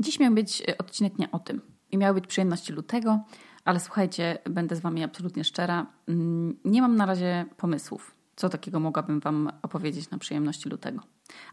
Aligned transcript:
Dziś 0.00 0.20
miał 0.20 0.32
być 0.32 0.62
e, 0.68 0.78
odcinek 0.78 1.18
nie 1.18 1.30
o 1.30 1.38
tym 1.38 1.60
i 1.90 1.98
miał 1.98 2.14
być 2.14 2.26
przyjemności 2.26 2.72
lutego, 2.72 3.20
ale 3.64 3.80
słuchajcie, 3.80 4.38
będę 4.50 4.76
z 4.76 4.80
Wami 4.80 5.04
absolutnie 5.04 5.44
szczera. 5.44 5.86
Mm, 6.08 6.58
nie 6.64 6.82
mam 6.82 6.96
na 6.96 7.06
razie 7.06 7.44
pomysłów, 7.56 8.14
co 8.36 8.48
takiego 8.48 8.80
mogłabym 8.80 9.20
Wam 9.20 9.52
opowiedzieć 9.62 10.10
na 10.10 10.18
przyjemności 10.18 10.68
lutego. 10.68 11.00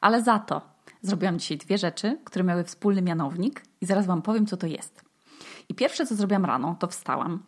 Ale 0.02 0.24
za 0.24 0.40
to 0.40 0.62
zrobiłam 1.02 1.40
dzisiaj 1.40 1.58
dwie 1.58 1.78
rzeczy, 1.78 2.18
które 2.24 2.46
miały 2.46 2.64
wspólny 2.64 3.02
mianownik 3.02 3.64
i 3.82 3.86
zaraz 3.86 4.06
Wam 4.06 4.22
powiem, 4.22 4.46
co 4.46 4.58
to 4.58 4.68
jest. 4.68 5.02
I 5.70 5.76
pierwsze, 5.76 6.06
co 6.06 6.16
zrobiłam 6.16 6.46
rano, 6.46 6.76
to 6.80 6.88
wstałam 6.88 7.44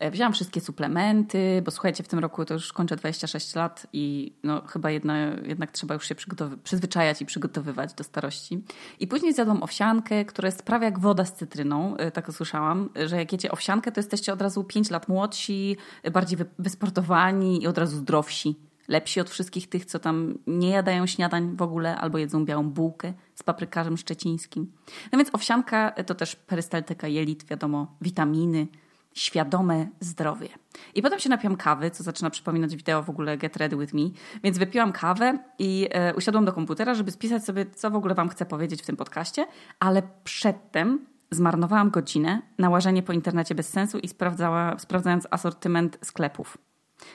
wzięłam 0.00 0.32
wszystkie 0.32 0.60
suplementy, 0.60 1.62
bo 1.64 1.70
słuchajcie, 1.70 2.04
w 2.04 2.08
tym 2.08 2.18
roku 2.18 2.44
to 2.44 2.54
już 2.54 2.72
kończę 2.72 2.96
26 2.96 3.54
lat 3.54 3.86
i 3.92 4.32
no, 4.42 4.62
chyba 4.66 4.90
jedna, 4.90 5.16
jednak 5.46 5.72
trzeba 5.72 5.94
już 5.94 6.08
się 6.08 6.14
przyzwyczajać 6.62 7.22
i 7.22 7.26
przygotowywać 7.26 7.94
do 7.94 8.04
starości. 8.04 8.64
I 9.00 9.06
później 9.06 9.34
zjadłam 9.34 9.62
owsiankę, 9.62 10.24
która 10.24 10.46
jest 10.48 10.62
prawie 10.62 10.84
jak 10.84 10.98
woda 10.98 11.24
z 11.24 11.34
cytryną, 11.34 11.96
e, 11.96 12.10
tak 12.10 12.28
usłyszałam, 12.28 12.90
że 13.06 13.16
jak 13.16 13.32
jecie 13.32 13.50
owsiankę, 13.50 13.92
to 13.92 13.98
jesteście 14.00 14.32
od 14.32 14.42
razu 14.42 14.64
5 14.64 14.90
lat 14.90 15.08
młodsi, 15.08 15.76
bardziej 16.12 16.38
wysportowani 16.58 17.62
i 17.62 17.66
od 17.66 17.78
razu 17.78 17.96
zdrowsi. 17.96 18.56
Lepsi 18.88 19.20
od 19.20 19.30
wszystkich 19.30 19.68
tych, 19.68 19.84
co 19.84 19.98
tam 19.98 20.38
nie 20.46 20.68
jadają 20.68 21.06
śniadań 21.06 21.56
w 21.56 21.62
ogóle 21.62 21.96
albo 21.96 22.18
jedzą 22.18 22.44
białą 22.44 22.70
bułkę 22.70 23.12
z 23.34 23.42
paprykarzem 23.42 23.96
szczecińskim. 23.96 24.72
No 25.12 25.18
więc 25.18 25.30
owsianka 25.32 25.90
to 25.90 26.14
też 26.14 26.36
perystaltyka 26.36 27.08
jelit, 27.08 27.44
wiadomo, 27.44 27.96
witaminy, 28.00 28.66
świadome 29.14 29.88
zdrowie. 30.00 30.48
I 30.94 31.02
potem 31.02 31.18
się 31.18 31.28
napiłam 31.28 31.56
kawy, 31.56 31.90
co 31.90 32.02
zaczyna 32.02 32.30
przypominać 32.30 32.76
wideo 32.76 33.02
w 33.02 33.10
ogóle 33.10 33.36
Get 33.38 33.56
Ready 33.56 33.76
With 33.76 33.94
Me. 33.94 34.10
Więc 34.42 34.58
wypiłam 34.58 34.92
kawę 34.92 35.38
i 35.58 35.88
e, 35.90 36.14
usiadłam 36.14 36.44
do 36.44 36.52
komputera, 36.52 36.94
żeby 36.94 37.10
spisać 37.10 37.44
sobie, 37.44 37.66
co 37.66 37.90
w 37.90 37.96
ogóle 37.96 38.14
Wam 38.14 38.28
chcę 38.28 38.46
powiedzieć 38.46 38.82
w 38.82 38.86
tym 38.86 38.96
podcaście, 38.96 39.46
ale 39.80 40.02
przedtem 40.24 41.06
zmarnowałam 41.30 41.90
godzinę 41.90 42.42
na 42.58 42.70
łażenie 42.70 43.02
po 43.02 43.12
internecie 43.12 43.54
bez 43.54 43.68
sensu 43.68 43.98
i 43.98 44.08
sprawdzała, 44.08 44.78
sprawdzając 44.78 45.26
asortyment 45.30 45.98
sklepów. 46.02 46.58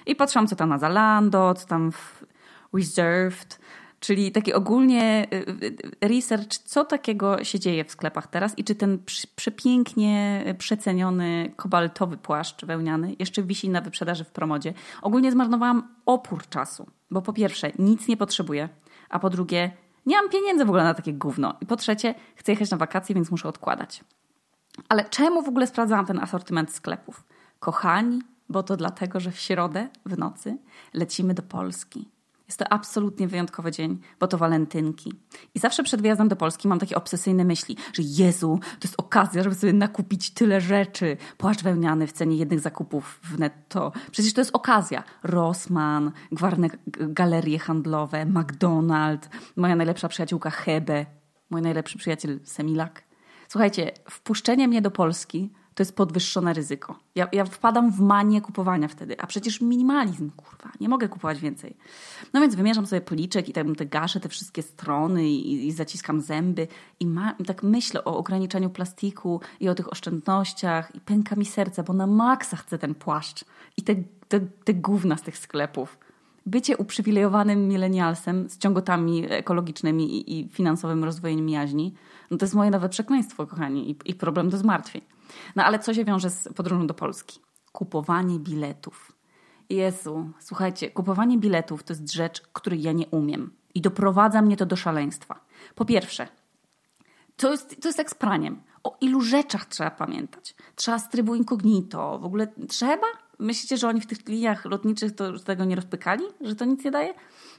I 0.06 0.16
patrzyłam, 0.16 0.48
co 0.48 0.56
tam 0.56 0.70
na 0.70 0.78
Zalando, 0.78 1.54
co 1.54 1.68
tam 1.68 1.92
w 1.92 2.26
Reserved, 2.74 3.60
Czyli 4.00 4.32
taki 4.32 4.54
ogólnie 4.54 5.28
y, 5.34 5.36
y, 6.04 6.08
research, 6.08 6.58
co 6.58 6.86
takiego 6.86 7.44
się 7.44 7.60
dzieje 7.60 7.86
w 7.86 7.92
sklepach 7.92 8.28
teraz 8.28 8.58
i 8.58 8.64
czy 8.64 8.76
ten 8.76 9.00
przepięknie 9.36 10.44
przeceniony 10.58 11.54
kobaltowy 11.56 12.18
płaszcz 12.18 12.66
wełniany 12.66 13.16
jeszcze 13.20 13.44
wisi 13.44 13.70
na 13.70 13.82
wyprzedaży 13.82 14.24
w 14.24 14.32
promodzie. 14.32 14.74
Ogólnie 15.02 15.32
zmarnowałam 15.32 15.96
opór 16.06 16.48
czasu, 16.50 16.88
bo 17.12 17.22
po 17.22 17.34
pierwsze 17.34 17.72
nic 17.80 18.08
nie 18.08 18.18
potrzebuję, 18.18 18.70
a 19.10 19.20
po 19.20 19.30
drugie 19.30 19.72
nie 20.06 20.16
mam 20.16 20.30
pieniędzy 20.30 20.66
w 20.66 20.70
ogóle 20.70 20.84
na 20.84 20.94
takie 20.94 21.14
gówno 21.14 21.54
i 21.62 21.66
po 21.66 21.76
trzecie 21.76 22.16
chcę 22.36 22.52
jechać 22.52 22.72
na 22.72 22.78
wakacje, 22.78 23.16
więc 23.16 23.32
muszę 23.32 23.50
odkładać. 23.50 24.04
Ale 24.90 25.06
czemu 25.06 25.42
w 25.42 25.48
ogóle 25.48 25.68
sprawdzałam 25.68 26.06
ten 26.06 26.20
asortyment 26.20 26.72
sklepów? 26.72 27.24
Kochani, 27.60 28.22
bo 28.50 28.64
to 28.64 28.78
dlatego, 28.78 29.20
że 29.20 29.32
w 29.32 29.40
środę 29.40 29.88
w 30.06 30.18
nocy 30.18 30.58
lecimy 30.94 31.34
do 31.34 31.42
Polski 31.42 32.10
jest 32.50 32.60
to 32.60 32.74
absolutnie 32.74 33.28
wyjątkowy 33.28 33.72
dzień, 33.72 34.00
bo 34.20 34.28
to 34.28 34.38
walentynki. 34.38 35.14
I 35.56 35.60
zawsze 35.60 35.84
przed 35.84 36.02
wyjazdem 36.02 36.28
do 36.28 36.36
Polski 36.36 36.68
mam 36.68 36.80
takie 36.80 36.96
obsesyjne 36.96 37.46
myśli, 37.46 37.78
że 37.94 38.04
Jezu, 38.06 38.60
to 38.62 38.88
jest 38.88 38.96
okazja, 38.98 39.44
żeby 39.44 39.56
sobie 39.56 39.74
nakupić 39.74 40.34
tyle 40.34 40.62
rzeczy. 40.62 41.18
Płaszcz 41.38 41.64
wełniany 41.64 42.08
w 42.08 42.12
cenie 42.12 42.36
jednych 42.36 42.60
zakupów 42.60 43.20
w 43.24 43.40
netto. 43.40 43.92
Przecież 44.12 44.34
to 44.34 44.42
jest 44.42 44.56
okazja. 44.56 45.04
Rossmann, 45.24 46.12
gwarne 46.32 46.70
galerie 46.98 47.60
handlowe, 47.60 48.26
McDonald's, 48.26 49.28
moja 49.56 49.76
najlepsza 49.76 50.08
przyjaciółka 50.08 50.50
Hebe, 50.50 51.06
mój 51.50 51.62
najlepszy 51.62 51.98
przyjaciel 51.98 52.40
Semilak. 52.44 53.04
Słuchajcie, 53.48 53.92
wpuszczenie 54.10 54.68
mnie 54.68 54.82
do 54.82 54.92
Polski 54.92 55.54
to 55.80 55.82
jest 55.82 55.96
podwyższone 55.96 56.54
ryzyko. 56.54 56.96
Ja, 57.16 57.28
ja 57.32 57.46
wpadam 57.46 57.92
w 57.92 58.00
manię 58.00 58.42
kupowania 58.42 58.88
wtedy, 58.88 59.20
a 59.20 59.28
przecież 59.28 59.62
minimalizm, 59.62 60.32
kurwa, 60.32 60.72
nie 60.80 60.90
mogę 60.90 61.10
kupować 61.10 61.40
więcej. 61.40 61.78
No 62.34 62.42
więc 62.42 62.56
wymierzam 62.56 62.86
sobie 62.86 63.02
policzek 63.02 63.50
i 63.50 63.54
tak 63.54 63.68
te 63.78 63.86
gaszę 63.86 64.20
te 64.20 64.30
wszystkie 64.30 64.62
strony 64.62 65.30
i, 65.30 65.68
i 65.68 65.72
zaciskam 65.72 66.22
zęby 66.22 66.68
i 67.00 67.08
ma, 67.08 67.36
tak 67.46 67.64
myślę 67.64 68.04
o 68.04 68.18
ograniczeniu 68.18 68.70
plastiku 68.70 69.42
i 69.60 69.70
o 69.70 69.76
tych 69.76 69.92
oszczędnościach 69.92 70.96
i 70.96 71.00
pęka 71.00 71.36
mi 71.36 71.46
serce, 71.46 71.84
bo 71.84 71.94
na 71.94 72.08
maksa 72.08 72.58
chcę 72.58 72.78
ten 72.78 72.96
płaszcz 72.96 73.46
i 73.78 73.82
te, 73.82 73.96
te, 74.28 74.40
te 74.40 74.74
gówna 74.74 75.18
z 75.18 75.22
tych 75.22 75.38
sklepów. 75.38 75.98
Bycie 76.46 76.78
uprzywilejowanym 76.78 77.68
milenialsem 77.68 78.50
z 78.50 78.58
ciągotami 78.58 79.26
ekologicznymi 79.30 80.18
i, 80.18 80.40
i 80.40 80.50
finansowym 80.50 81.04
rozwojem 81.04 81.50
jaźni, 81.50 81.94
no 82.32 82.38
to 82.38 82.46
jest 82.46 82.56
moje 82.56 82.72
nowe 82.72 82.90
przekleństwo, 82.90 83.48
kochani, 83.48 83.92
i, 83.92 83.96
i 84.06 84.16
problem 84.16 84.50
do 84.50 84.58
zmartwień. 84.58 85.19
No 85.56 85.64
ale 85.66 85.80
co 85.80 85.94
się 85.94 86.06
wiąże 86.06 86.30
z 86.30 86.54
podróżą 86.56 86.88
do 86.88 86.94
Polski? 86.94 87.40
Kupowanie 87.72 88.40
biletów. 88.40 89.12
Jezu, 89.70 90.32
słuchajcie, 90.40 90.92
kupowanie 90.92 91.38
biletów 91.38 91.84
to 91.84 91.94
jest 91.94 92.12
rzecz, 92.14 92.42
której 92.42 92.82
ja 92.82 92.92
nie 92.92 93.08
umiem. 93.08 93.52
I 93.76 93.82
doprowadza 93.82 94.42
mnie 94.42 94.58
to 94.58 94.66
do 94.66 94.76
szaleństwa. 94.76 95.40
Po 95.76 95.86
pierwsze, 95.86 96.28
to 97.36 97.52
jest, 97.52 97.82
to 97.82 97.88
jest 97.88 97.98
jak 97.98 98.10
z 98.10 98.16
praniem. 98.16 98.62
O 98.84 98.98
ilu 99.02 99.22
rzeczach 99.22 99.66
trzeba 99.66 99.92
pamiętać? 99.92 100.56
Trzeba 100.76 101.00
z 101.00 101.10
trybu 101.10 101.36
incognito. 101.36 102.20
W 102.20 102.26
ogóle 102.26 102.48
trzeba? 102.68 103.08
Myślicie, 103.40 103.78
że 103.78 103.88
oni 103.88 104.02
w 104.02 104.06
tych 104.06 104.28
liniach 104.28 104.66
lotniczych 104.66 105.16
to 105.16 105.40
tego 105.40 105.66
nie 105.66 105.76
rozpykali? 105.76 106.24
Że 106.42 106.56
to 106.56 106.66
nic 106.66 106.84
nie 106.84 106.92
daje? 106.92 107.14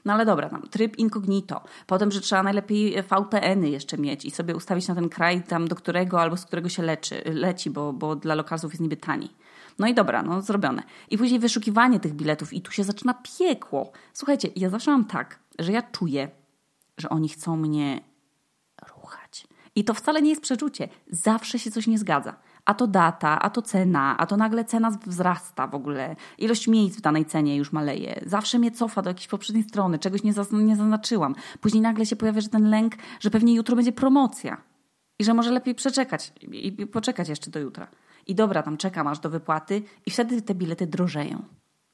No 0.05 0.13
ale 0.13 0.25
dobra, 0.25 0.49
tam 0.49 0.61
tryb 0.69 0.97
incognito. 0.97 1.61
Potem, 1.87 2.11
że 2.11 2.21
trzeba 2.21 2.43
najlepiej 2.43 3.03
VPN-y 3.03 3.69
jeszcze 3.69 3.97
mieć 3.97 4.25
i 4.25 4.31
sobie 4.31 4.55
ustawić 4.55 4.87
na 4.87 4.95
ten 4.95 5.09
kraj 5.09 5.43
tam, 5.43 5.67
do 5.67 5.75
którego 5.75 6.21
albo 6.21 6.37
z 6.37 6.45
którego 6.45 6.69
się 6.69 6.83
leczy, 6.83 7.21
leci, 7.25 7.69
bo, 7.69 7.93
bo 7.93 8.15
dla 8.15 8.35
lokalsów 8.35 8.71
jest 8.71 8.81
niby 8.81 8.97
taniej. 8.97 9.29
No 9.79 9.87
i 9.87 9.93
dobra, 9.93 10.23
no 10.23 10.41
zrobione. 10.41 10.83
I 11.09 11.17
później 11.17 11.39
wyszukiwanie 11.39 11.99
tych 11.99 12.13
biletów 12.13 12.53
i 12.53 12.61
tu 12.61 12.71
się 12.71 12.83
zaczyna 12.83 13.13
piekło. 13.13 13.91
Słuchajcie, 14.13 14.49
ja 14.55 14.69
zawsze 14.69 14.91
mam 14.91 15.05
tak, 15.05 15.39
że 15.59 15.71
ja 15.71 15.81
czuję, 15.81 16.29
że 16.97 17.09
oni 17.09 17.29
chcą 17.29 17.57
mnie 17.57 18.01
ruchać. 18.89 19.47
I 19.75 19.83
to 19.83 19.93
wcale 19.93 20.21
nie 20.21 20.29
jest 20.29 20.41
przeczucie. 20.41 20.89
Zawsze 21.07 21.59
się 21.59 21.71
coś 21.71 21.87
nie 21.87 21.97
zgadza 21.97 22.35
a 22.71 22.73
to 22.73 22.87
data, 22.87 23.39
a 23.39 23.49
to 23.49 23.61
cena, 23.61 24.17
a 24.17 24.25
to 24.25 24.37
nagle 24.37 24.65
cena 24.65 24.91
wzrasta 24.91 25.67
w 25.67 25.75
ogóle. 25.75 26.15
Ilość 26.37 26.67
miejsc 26.67 26.97
w 26.97 27.01
danej 27.01 27.25
cenie 27.25 27.55
już 27.55 27.71
maleje. 27.71 28.21
Zawsze 28.25 28.59
mnie 28.59 28.71
cofa 28.71 29.01
do 29.01 29.09
jakiejś 29.09 29.27
poprzedniej 29.27 29.63
strony, 29.63 29.99
czegoś 29.99 30.23
nie, 30.23 30.33
nie 30.51 30.75
zaznaczyłam. 30.75 31.35
Później 31.61 31.81
nagle 31.81 32.05
się 32.05 32.15
pojawia 32.15 32.41
że 32.41 32.49
ten 32.49 32.69
lęk, 32.69 32.95
że 33.19 33.29
pewnie 33.29 33.53
jutro 33.53 33.75
będzie 33.75 33.91
promocja 33.91 34.57
i 35.19 35.23
że 35.23 35.33
może 35.33 35.51
lepiej 35.51 35.75
przeczekać 35.75 36.33
i 36.51 36.87
poczekać 36.87 37.29
jeszcze 37.29 37.51
do 37.51 37.59
jutra. 37.59 37.87
I 38.27 38.35
dobra, 38.35 38.63
tam 38.63 38.77
czekam 38.77 39.07
aż 39.07 39.19
do 39.19 39.29
wypłaty 39.29 39.83
i 40.05 40.11
wtedy 40.11 40.41
te 40.41 40.55
bilety 40.55 40.87
drożeją. 40.87 41.43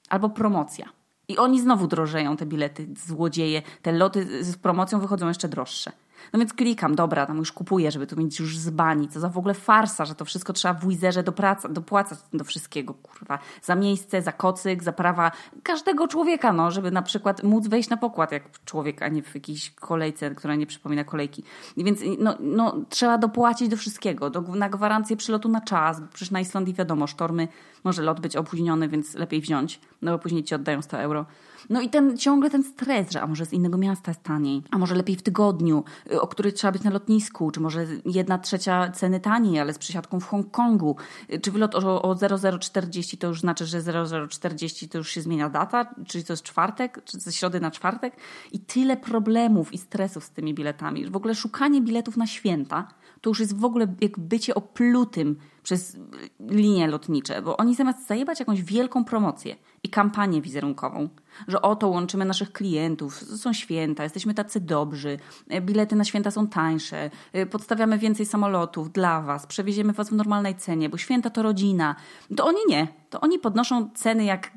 Albo 0.10 0.30
promocja. 0.30 0.90
I 1.28 1.38
oni 1.38 1.62
znowu 1.62 1.88
drożeją, 1.88 2.38
te 2.38 2.46
bilety, 2.46 2.88
złodzieje. 3.06 3.62
Te 3.82 3.92
loty 3.92 4.44
z 4.44 4.58
promocją 4.58 5.00
wychodzą 5.00 5.28
jeszcze 5.28 5.50
droższe. 5.50 5.92
No 6.34 6.40
więc 6.40 6.54
klikam, 6.54 6.96
dobra, 6.96 7.26
tam 7.26 7.38
już 7.38 7.52
kupuję, 7.52 7.92
żeby 7.92 8.08
tu 8.08 8.20
mieć 8.20 8.40
już 8.40 8.58
z 8.58 8.70
bani. 8.70 9.08
Co 9.08 9.20
za 9.20 9.30
w 9.30 9.38
ogóle 9.38 9.54
farsa, 9.54 10.06
że 10.06 10.16
to 10.16 10.26
wszystko 10.26 10.54
trzeba 10.54 10.74
w 10.74 10.88
Wizerze 10.88 11.24
dopłacać 11.70 12.20
do 12.34 12.44
wszystkiego, 12.44 12.94
kurwa. 12.94 13.40
Za 13.62 13.76
miejsce, 13.76 14.22
za 14.22 14.32
kocyk, 14.32 14.84
za 14.84 14.92
prawa 14.92 15.32
każdego 15.64 16.08
człowieka, 16.08 16.54
no, 16.54 16.72
żeby 16.72 16.92
na 16.92 17.02
przykład 17.02 17.44
móc 17.44 17.68
wejść 17.68 17.90
na 17.90 17.98
pokład 17.98 18.32
jak 18.32 18.44
człowiek, 18.66 19.02
a 19.02 19.08
nie 19.08 19.24
w 19.24 19.36
jakiejś 19.36 19.70
kolejce, 19.72 20.36
która 20.36 20.56
nie 20.56 20.68
przypomina 20.68 21.04
kolejki. 21.04 21.44
Więc 21.78 22.00
no, 22.20 22.38
no, 22.40 22.76
trzeba 22.90 23.18
dopłacić 23.18 23.70
do 23.70 23.78
wszystkiego, 23.78 24.30
do, 24.30 24.42
na 24.42 24.70
gwarancję 24.70 25.18
przylotu 25.18 25.50
na 25.50 25.62
czas. 25.62 26.02
Przecież 26.14 26.32
na 26.32 26.40
Islandii 26.40 26.74
wiadomo, 26.74 27.08
sztormy, 27.08 27.48
może 27.84 28.02
lot 28.02 28.20
być 28.20 28.36
opóźniony, 28.36 28.90
więc 28.90 29.14
lepiej 29.14 29.42
wziąć, 29.42 29.80
no 30.02 30.12
bo 30.12 30.20
później 30.20 30.44
ci 30.44 30.56
oddają 30.56 30.82
100 30.82 31.00
euro. 31.00 31.26
No 31.70 31.82
i 31.82 31.90
ten 31.90 32.18
ciągle 32.18 32.50
ten 32.50 32.64
stres, 32.64 33.12
że 33.12 33.22
a 33.22 33.28
może 33.28 33.46
z 33.46 33.54
innego 33.54 33.78
miasta 33.78 34.12
jest 34.12 34.24
taniej, 34.24 34.64
a 34.72 34.78
może 34.78 34.96
lepiej 34.96 35.16
w 35.16 35.22
tygodniu, 35.22 35.84
y, 36.12 36.22
o 36.22 36.28
której 36.28 36.54
trzeba 36.54 36.72
być 36.72 36.84
na 36.84 36.92
lotnisku, 36.92 37.52
czy 37.52 37.60
może 37.60 37.86
jedna 38.06 38.38
trzecia 38.38 38.92
ceny 38.92 39.20
taniej, 39.20 39.60
ale 39.60 39.74
z 39.74 39.78
przysiadką 39.78 40.20
w 40.20 40.26
Hongkongu, 40.26 40.96
y, 41.34 41.40
czy 41.40 41.52
wylot 41.52 41.76
o, 41.76 42.02
o 42.02 42.16
0040 42.60 43.18
to 43.18 43.28
już 43.28 43.42
znaczy, 43.42 43.66
że 43.66 43.82
0040 44.30 44.90
to 44.90 44.98
już 44.98 45.10
się 45.10 45.22
zmienia 45.22 45.50
data, 45.50 45.96
czyli 46.08 46.24
to 46.24 46.34
jest 46.34 46.44
czwartek, 46.44 47.02
czy 47.06 47.20
ze 47.20 47.32
środy 47.32 47.60
na 47.60 47.72
czwartek 47.72 48.16
i 48.52 48.60
tyle 48.60 48.98
problemów 48.98 49.74
i 49.74 49.78
stresów 49.78 50.24
z 50.24 50.30
tymi 50.30 50.54
biletami. 50.54 51.10
W 51.10 51.16
ogóle 51.16 51.36
szukanie 51.36 51.82
biletów 51.82 52.18
na 52.18 52.28
święta 52.28 52.88
to 53.22 53.30
już 53.30 53.40
jest 53.40 53.58
w 53.58 53.66
ogóle 53.66 53.88
jak 54.02 54.20
bycie 54.20 54.56
oplutym 54.56 55.36
przez 55.68 55.98
linie 56.40 56.88
lotnicze, 56.88 57.42
bo 57.42 57.58
oni 57.58 57.76
zamiast 57.76 58.08
zajebać 58.08 58.40
jakąś 58.40 58.62
wielką 58.62 59.06
promocję 59.06 59.56
i 59.84 59.90
kampanię 59.90 60.42
wizerunkową, 60.42 61.10
że 61.48 61.62
oto 61.62 61.88
łączymy 61.88 62.26
naszych 62.26 62.52
klientów, 62.52 63.16
są 63.16 63.54
święta, 63.54 64.04
jesteśmy 64.04 64.34
tacy 64.34 64.60
dobrzy, 64.60 65.20
bilety 65.62 65.96
na 65.96 66.04
święta 66.04 66.32
są 66.32 66.48
tańsze, 66.48 67.10
podstawiamy 67.52 67.98
więcej 67.98 68.26
samolotów 68.26 68.92
dla 68.92 69.22
was, 69.22 69.48
przewieziemy 69.48 69.94
was 69.94 70.10
w 70.10 70.14
normalnej 70.14 70.56
cenie, 70.56 70.90
bo 70.90 70.98
święta 70.98 71.30
to 71.30 71.42
rodzina. 71.42 71.96
To 72.36 72.46
oni 72.46 72.60
nie. 72.68 72.88
To 73.10 73.22
oni 73.22 73.40
podnoszą 73.40 73.90
ceny 73.96 74.24
jak 74.24 74.52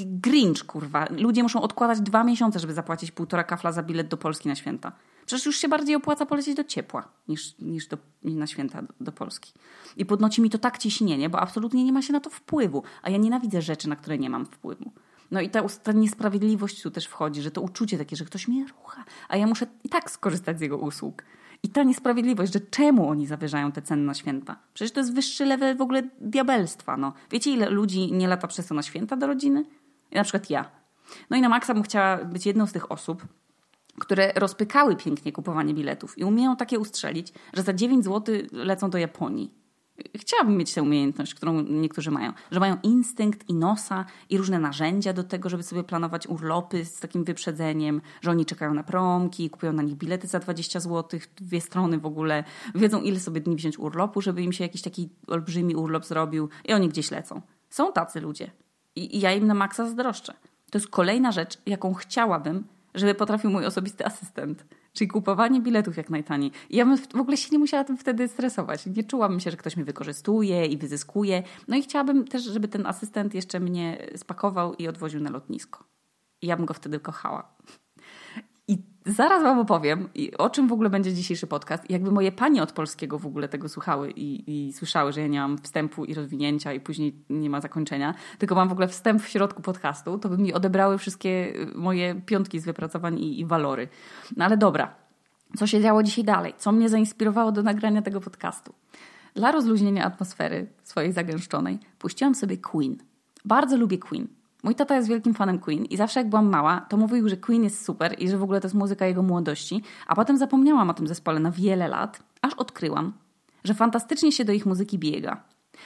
Grinch, 0.00 0.66
kurwa. 0.66 1.06
Ludzie 1.10 1.42
muszą 1.42 1.62
odkładać 1.62 2.00
dwa 2.00 2.24
miesiące, 2.24 2.58
żeby 2.58 2.74
zapłacić 2.74 3.10
półtora 3.10 3.44
kafla 3.44 3.72
za 3.72 3.82
bilet 3.82 4.08
do 4.08 4.16
Polski 4.16 4.48
na 4.48 4.54
święta. 4.54 4.92
Przecież 5.26 5.46
już 5.46 5.56
się 5.56 5.68
bardziej 5.68 5.96
opłaca 5.96 6.26
polecieć 6.26 6.56
do 6.56 6.64
ciepła 6.64 7.08
niż, 7.28 7.58
niż 7.58 7.86
do, 7.86 7.98
na 8.22 8.46
święta 8.46 8.82
do, 8.82 8.94
do, 9.00 9.12
Polski. 9.12 9.52
I 9.96 10.06
podnosi 10.06 10.42
mi 10.42 10.50
to 10.50 10.58
tak 10.58 10.78
ciśnienie, 10.78 11.30
bo 11.30 11.40
absolutnie 11.40 11.84
nie 11.84 11.92
ma 11.92 12.02
się 12.02 12.12
na 12.12 12.20
to 12.20 12.30
wpływu. 12.30 12.82
A 13.02 13.10
ja 13.10 13.16
nienawidzę 13.16 13.62
rzeczy, 13.62 13.88
na 13.88 13.96
które 13.96 14.18
nie 14.18 14.30
mam 14.30 14.46
wpływu. 14.46 14.92
No 15.30 15.40
i 15.40 15.50
ta, 15.50 15.62
ta 15.82 15.92
niesprawiedliwość 15.92 16.82
tu 16.82 16.90
też 16.90 17.06
wchodzi, 17.06 17.42
że 17.42 17.50
to 17.50 17.60
uczucie 17.60 17.98
takie, 17.98 18.16
że 18.16 18.24
ktoś 18.24 18.48
mnie 18.48 18.66
rucha, 18.66 19.04
a 19.28 19.36
ja 19.36 19.46
muszę 19.46 19.66
i 19.84 19.88
tak 19.88 20.10
skorzystać 20.10 20.58
z 20.58 20.60
jego 20.60 20.78
usług. 20.78 21.22
I 21.62 21.68
ta 21.68 21.82
niesprawiedliwość, 21.82 22.52
że 22.52 22.60
czemu 22.60 23.08
oni 23.08 23.26
zawyżają 23.26 23.72
te 23.72 23.82
ceny 23.82 24.02
na 24.02 24.14
święta? 24.14 24.56
Przecież 24.74 24.92
to 24.92 25.00
jest 25.00 25.14
wyższy 25.14 25.44
level 25.44 25.76
w 25.76 25.80
ogóle 25.80 26.02
diabelstwa. 26.20 26.96
No. 26.96 27.12
Wiecie, 27.30 27.50
ile 27.50 27.70
ludzi 27.70 28.12
nie 28.12 28.28
lata 28.28 28.48
przez 28.48 28.66
to 28.66 28.74
na 28.74 28.82
święta 28.82 29.16
do 29.16 29.26
rodziny? 29.26 29.64
Na 30.12 30.22
przykład 30.22 30.50
ja. 30.50 30.70
No 31.30 31.36
i 31.36 31.40
na 31.40 31.48
maksa 31.48 31.74
bym 31.74 31.82
chciała 31.82 32.24
być 32.24 32.46
jedną 32.46 32.66
z 32.66 32.72
tych 32.72 32.92
osób, 32.92 33.26
które 33.98 34.32
rozpykały 34.36 34.96
pięknie 34.96 35.32
kupowanie 35.32 35.74
biletów 35.74 36.18
i 36.18 36.24
umieją 36.24 36.56
takie 36.56 36.78
ustrzelić, 36.78 37.32
że 37.54 37.62
za 37.62 37.72
9 37.72 38.04
zł 38.04 38.34
lecą 38.52 38.90
do 38.90 38.98
Japonii. 38.98 39.54
Chciałabym 40.16 40.56
mieć 40.56 40.74
tę 40.74 40.82
umiejętność, 40.82 41.34
którą 41.34 41.62
niektórzy 41.62 42.10
mają, 42.10 42.32
że 42.50 42.60
mają 42.60 42.76
instynkt 42.82 43.48
i 43.48 43.54
nosa 43.54 44.04
i 44.30 44.38
różne 44.38 44.58
narzędzia 44.58 45.12
do 45.12 45.24
tego, 45.24 45.48
żeby 45.48 45.62
sobie 45.62 45.84
planować 45.84 46.26
urlopy 46.26 46.84
z 46.84 47.00
takim 47.00 47.24
wyprzedzeniem, 47.24 48.00
że 48.20 48.30
oni 48.30 48.46
czekają 48.46 48.74
na 48.74 48.82
promki, 48.82 49.50
kupują 49.50 49.72
na 49.72 49.82
nich 49.82 49.94
bilety 49.94 50.26
za 50.26 50.38
20 50.38 50.80
zł, 50.80 51.20
dwie 51.36 51.60
strony 51.60 51.98
w 51.98 52.06
ogóle, 52.06 52.44
wiedzą 52.74 53.02
ile 53.02 53.20
sobie 53.20 53.40
dni 53.40 53.56
wziąć 53.56 53.78
urlopu, 53.78 54.20
żeby 54.20 54.42
im 54.42 54.52
się 54.52 54.64
jakiś 54.64 54.82
taki 54.82 55.08
olbrzymi 55.26 55.76
urlop 55.76 56.04
zrobił 56.04 56.48
i 56.64 56.72
oni 56.72 56.88
gdzieś 56.88 57.10
lecą. 57.10 57.42
Są 57.70 57.92
tacy 57.92 58.20
ludzie 58.20 58.50
i, 58.96 59.16
i 59.16 59.20
ja 59.20 59.32
im 59.32 59.46
na 59.46 59.54
maksa 59.54 59.84
zazdroszczę. 59.84 60.34
To 60.70 60.78
jest 60.78 60.88
kolejna 60.88 61.32
rzecz, 61.32 61.58
jaką 61.66 61.94
chciałabym, 61.94 62.64
żeby 62.94 63.14
potrafił 63.14 63.50
mój 63.50 63.66
osobisty 63.66 64.06
asystent. 64.06 64.64
Czyli 64.92 65.08
kupowanie 65.08 65.60
biletów 65.60 65.96
jak 65.96 66.10
najtaniej. 66.10 66.52
I 66.70 66.76
ja 66.76 66.86
bym 66.86 66.96
w 66.96 67.20
ogóle 67.20 67.36
się 67.36 67.48
nie 67.52 67.58
musiała 67.58 67.84
tym 67.84 67.96
wtedy 67.96 68.28
stresować. 68.28 68.86
Nie 68.86 69.04
czułabym 69.04 69.40
się, 69.40 69.50
że 69.50 69.56
ktoś 69.56 69.76
mnie 69.76 69.84
wykorzystuje 69.84 70.66
i 70.66 70.76
wyzyskuje. 70.76 71.42
No 71.68 71.76
i 71.76 71.82
chciałabym 71.82 72.24
też, 72.24 72.42
żeby 72.42 72.68
ten 72.68 72.86
asystent 72.86 73.34
jeszcze 73.34 73.60
mnie 73.60 74.06
spakował 74.16 74.74
i 74.74 74.88
odwoził 74.88 75.20
na 75.20 75.30
lotnisko. 75.30 75.84
I 76.42 76.46
ja 76.46 76.56
bym 76.56 76.66
go 76.66 76.74
wtedy 76.74 77.00
kochała. 77.00 77.56
Zaraz 79.08 79.42
wam 79.42 79.58
opowiem, 79.58 80.08
o 80.38 80.50
czym 80.50 80.68
w 80.68 80.72
ogóle 80.72 80.90
będzie 80.90 81.14
dzisiejszy 81.14 81.46
podcast. 81.46 81.90
Jakby 81.90 82.10
moje 82.10 82.32
panie 82.32 82.62
od 82.62 82.72
polskiego 82.72 83.18
w 83.18 83.26
ogóle 83.26 83.48
tego 83.48 83.68
słuchały 83.68 84.10
i, 84.10 84.44
i, 84.68 84.72
słyszały, 84.72 85.12
że 85.12 85.20
ja 85.20 85.26
nie 85.26 85.40
mam 85.40 85.58
wstępu 85.58 86.04
i 86.04 86.14
rozwinięcia 86.14 86.72
i 86.72 86.80
później 86.80 87.14
nie 87.30 87.50
ma 87.50 87.60
zakończenia, 87.60 88.14
tylko 88.38 88.54
mam 88.54 88.68
w 88.68 88.72
ogóle 88.72 88.88
wstęp 88.88 89.22
w 89.22 89.28
środku 89.28 89.62
podcastu, 89.62 90.18
to 90.18 90.28
by 90.28 90.38
mi 90.38 90.54
odebrały 90.54 90.98
wszystkie 90.98 91.28
y, 91.28 91.66
moje 91.74 92.14
piątki 92.26 92.60
z 92.60 92.64
wypracowań 92.64 93.18
i, 93.18 93.40
i 93.40 93.46
walory. 93.46 93.88
No 94.36 94.44
ale 94.44 94.56
dobra, 94.56 94.94
co 95.56 95.66
się 95.66 95.80
działo 95.80 96.02
dzisiaj 96.02 96.24
dalej? 96.24 96.54
Co 96.58 96.72
mnie 96.72 96.88
zainspirowało 96.88 97.52
do 97.52 97.62
nagrania 97.62 98.02
tego 98.02 98.20
podcastu? 98.20 98.74
Dla 99.34 99.52
rozluźnienia 99.52 100.04
atmosfery 100.04 100.66
swojej 100.82 101.12
zagęszczonej 101.12 101.78
puściłam 101.98 102.34
sobie 102.34 102.56
Queen. 102.56 102.96
Bardzo 103.44 103.76
lubię 103.76 103.98
Queen. 103.98 104.37
Mój 104.62 104.74
tata 104.74 104.96
jest 104.96 105.08
wielkim 105.08 105.34
fanem 105.34 105.58
Queen 105.58 105.84
i 105.84 105.96
zawsze 105.96 106.20
jak 106.20 106.28
byłam 106.28 106.48
mała, 106.48 106.80
to 106.80 106.96
mówił, 106.96 107.28
że 107.28 107.36
Queen 107.36 107.64
jest 107.64 107.84
super 107.84 108.14
i 108.18 108.28
że 108.28 108.38
w 108.38 108.42
ogóle 108.42 108.60
to 108.60 108.66
jest 108.66 108.74
muzyka 108.74 109.06
jego 109.06 109.22
młodości, 109.22 109.82
a 110.06 110.14
potem 110.14 110.38
zapomniałam 110.38 110.90
o 110.90 110.94
tym 110.94 111.06
zespole 111.06 111.40
na 111.40 111.50
wiele 111.50 111.88
lat, 111.88 112.22
aż 112.42 112.54
odkryłam, 112.54 113.12
że 113.64 113.74
fantastycznie 113.74 114.32
się 114.32 114.44
do 114.44 114.52
ich 114.52 114.66
muzyki 114.66 114.98
biega. 114.98 115.40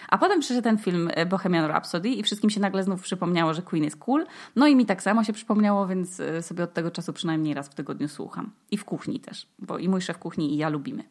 A 0.09 0.19
potem 0.19 0.41
przyszedł 0.41 0.63
ten 0.63 0.79
film 0.79 1.11
e, 1.15 1.27
Bohemian 1.27 1.65
Rhapsody 1.65 2.09
i 2.09 2.23
wszystkim 2.23 2.51
się 2.51 2.61
nagle 2.61 2.83
znów 2.83 3.03
przypomniało, 3.03 3.55
że 3.55 3.63
Queen 3.63 3.85
jest 3.85 3.97
cool. 3.97 4.27
No 4.57 4.67
i 4.67 4.77
mi 4.77 4.87
tak 4.87 5.03
samo 5.03 5.25
się 5.25 5.33
przypomniało, 5.33 5.87
więc 5.87 6.21
e, 6.21 6.43
sobie 6.43 6.65
od 6.65 6.75
tego 6.75 6.91
czasu 6.91 7.13
przynajmniej 7.13 7.55
raz 7.55 7.69
w 7.69 7.75
tygodniu 7.75 8.09
słucham. 8.09 8.51
I 8.71 8.77
w 8.77 8.85
kuchni 8.85 9.21
też, 9.21 9.47
bo 9.59 9.79
i 9.79 9.89
mój 9.89 10.01
szef 10.01 10.19
kuchni 10.19 10.55
i 10.55 10.57
ja 10.57 10.69
lubimy. 10.69 11.05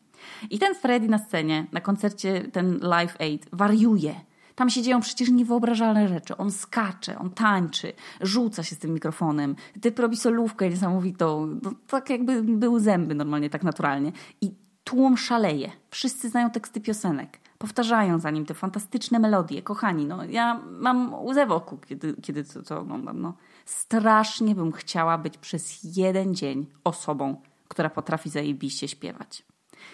I 0.49 0.59
ten 0.59 0.75
Freddy 0.75 1.07
na 1.07 1.17
scenie, 1.17 1.65
na 1.71 1.81
koncercie, 1.81 2.41
ten 2.51 2.79
Live 2.81 3.21
Aid, 3.21 3.45
wariuje 3.53 4.15
tam 4.56 4.69
się 4.69 4.81
dzieją 4.81 5.01
przecież 5.01 5.30
niewyobrażalne 5.30 6.07
rzeczy. 6.07 6.38
On 6.38 6.51
skacze, 6.51 7.19
on 7.19 7.30
tańczy, 7.30 7.94
rzuca 8.21 8.63
się 8.63 8.75
z 8.75 8.80
tym 8.80 8.94
mikrofonem. 8.94 9.56
Typ 9.81 10.00
robi 10.00 10.18
solówkę 10.18 10.69
niesamowitą. 10.69 11.59
No, 11.63 11.71
tak 11.88 12.09
jakby 12.09 12.44
był 12.44 12.80
zęby 12.80 13.15
normalnie, 13.15 13.50
tak 13.50 13.63
naturalnie. 13.63 14.12
I 14.42 14.51
tłum 14.83 15.18
szaleje. 15.18 15.71
Wszyscy 15.89 16.30
znają 16.30 16.50
teksty 16.50 16.81
piosenek. 16.81 17.39
Powtarzają 17.57 18.19
za 18.19 18.31
nim 18.31 18.45
te 18.45 18.53
fantastyczne 18.53 19.19
melodie. 19.19 19.62
Kochani, 19.62 20.06
no 20.06 20.25
ja 20.25 20.62
mam 20.80 21.13
łzę 21.13 21.45
w 21.45 21.51
oku, 21.51 21.77
kiedy, 21.77 22.15
kiedy 22.21 22.44
to, 22.44 22.63
to 22.63 22.80
oglądam. 22.80 23.21
No. 23.21 23.33
Strasznie 23.65 24.56
bym 24.56 24.71
chciała 24.71 25.18
być 25.18 25.38
przez 25.38 25.80
jeden 25.97 26.36
dzień 26.36 26.65
osobą, 26.83 27.42
która 27.68 27.89
potrafi 27.89 28.30
zajebiście 28.30 28.88
śpiewać. 28.88 29.44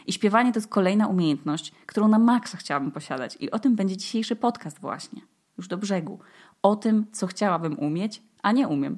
I 0.07 0.13
śpiewanie 0.13 0.51
to 0.51 0.59
jest 0.59 0.69
kolejna 0.69 1.07
umiejętność, 1.07 1.71
którą 1.85 2.07
na 2.07 2.19
maksa 2.19 2.57
chciałabym 2.57 2.91
posiadać. 2.91 3.37
I 3.39 3.51
o 3.51 3.59
tym 3.59 3.75
będzie 3.75 3.97
dzisiejszy 3.97 4.35
podcast 4.35 4.79
właśnie. 4.79 5.21
Już 5.57 5.67
do 5.67 5.77
brzegu. 5.77 6.19
O 6.63 6.75
tym, 6.75 7.05
co 7.11 7.27
chciałabym 7.27 7.79
umieć, 7.79 8.23
a 8.43 8.51
nie 8.51 8.67
umiem. 8.67 8.97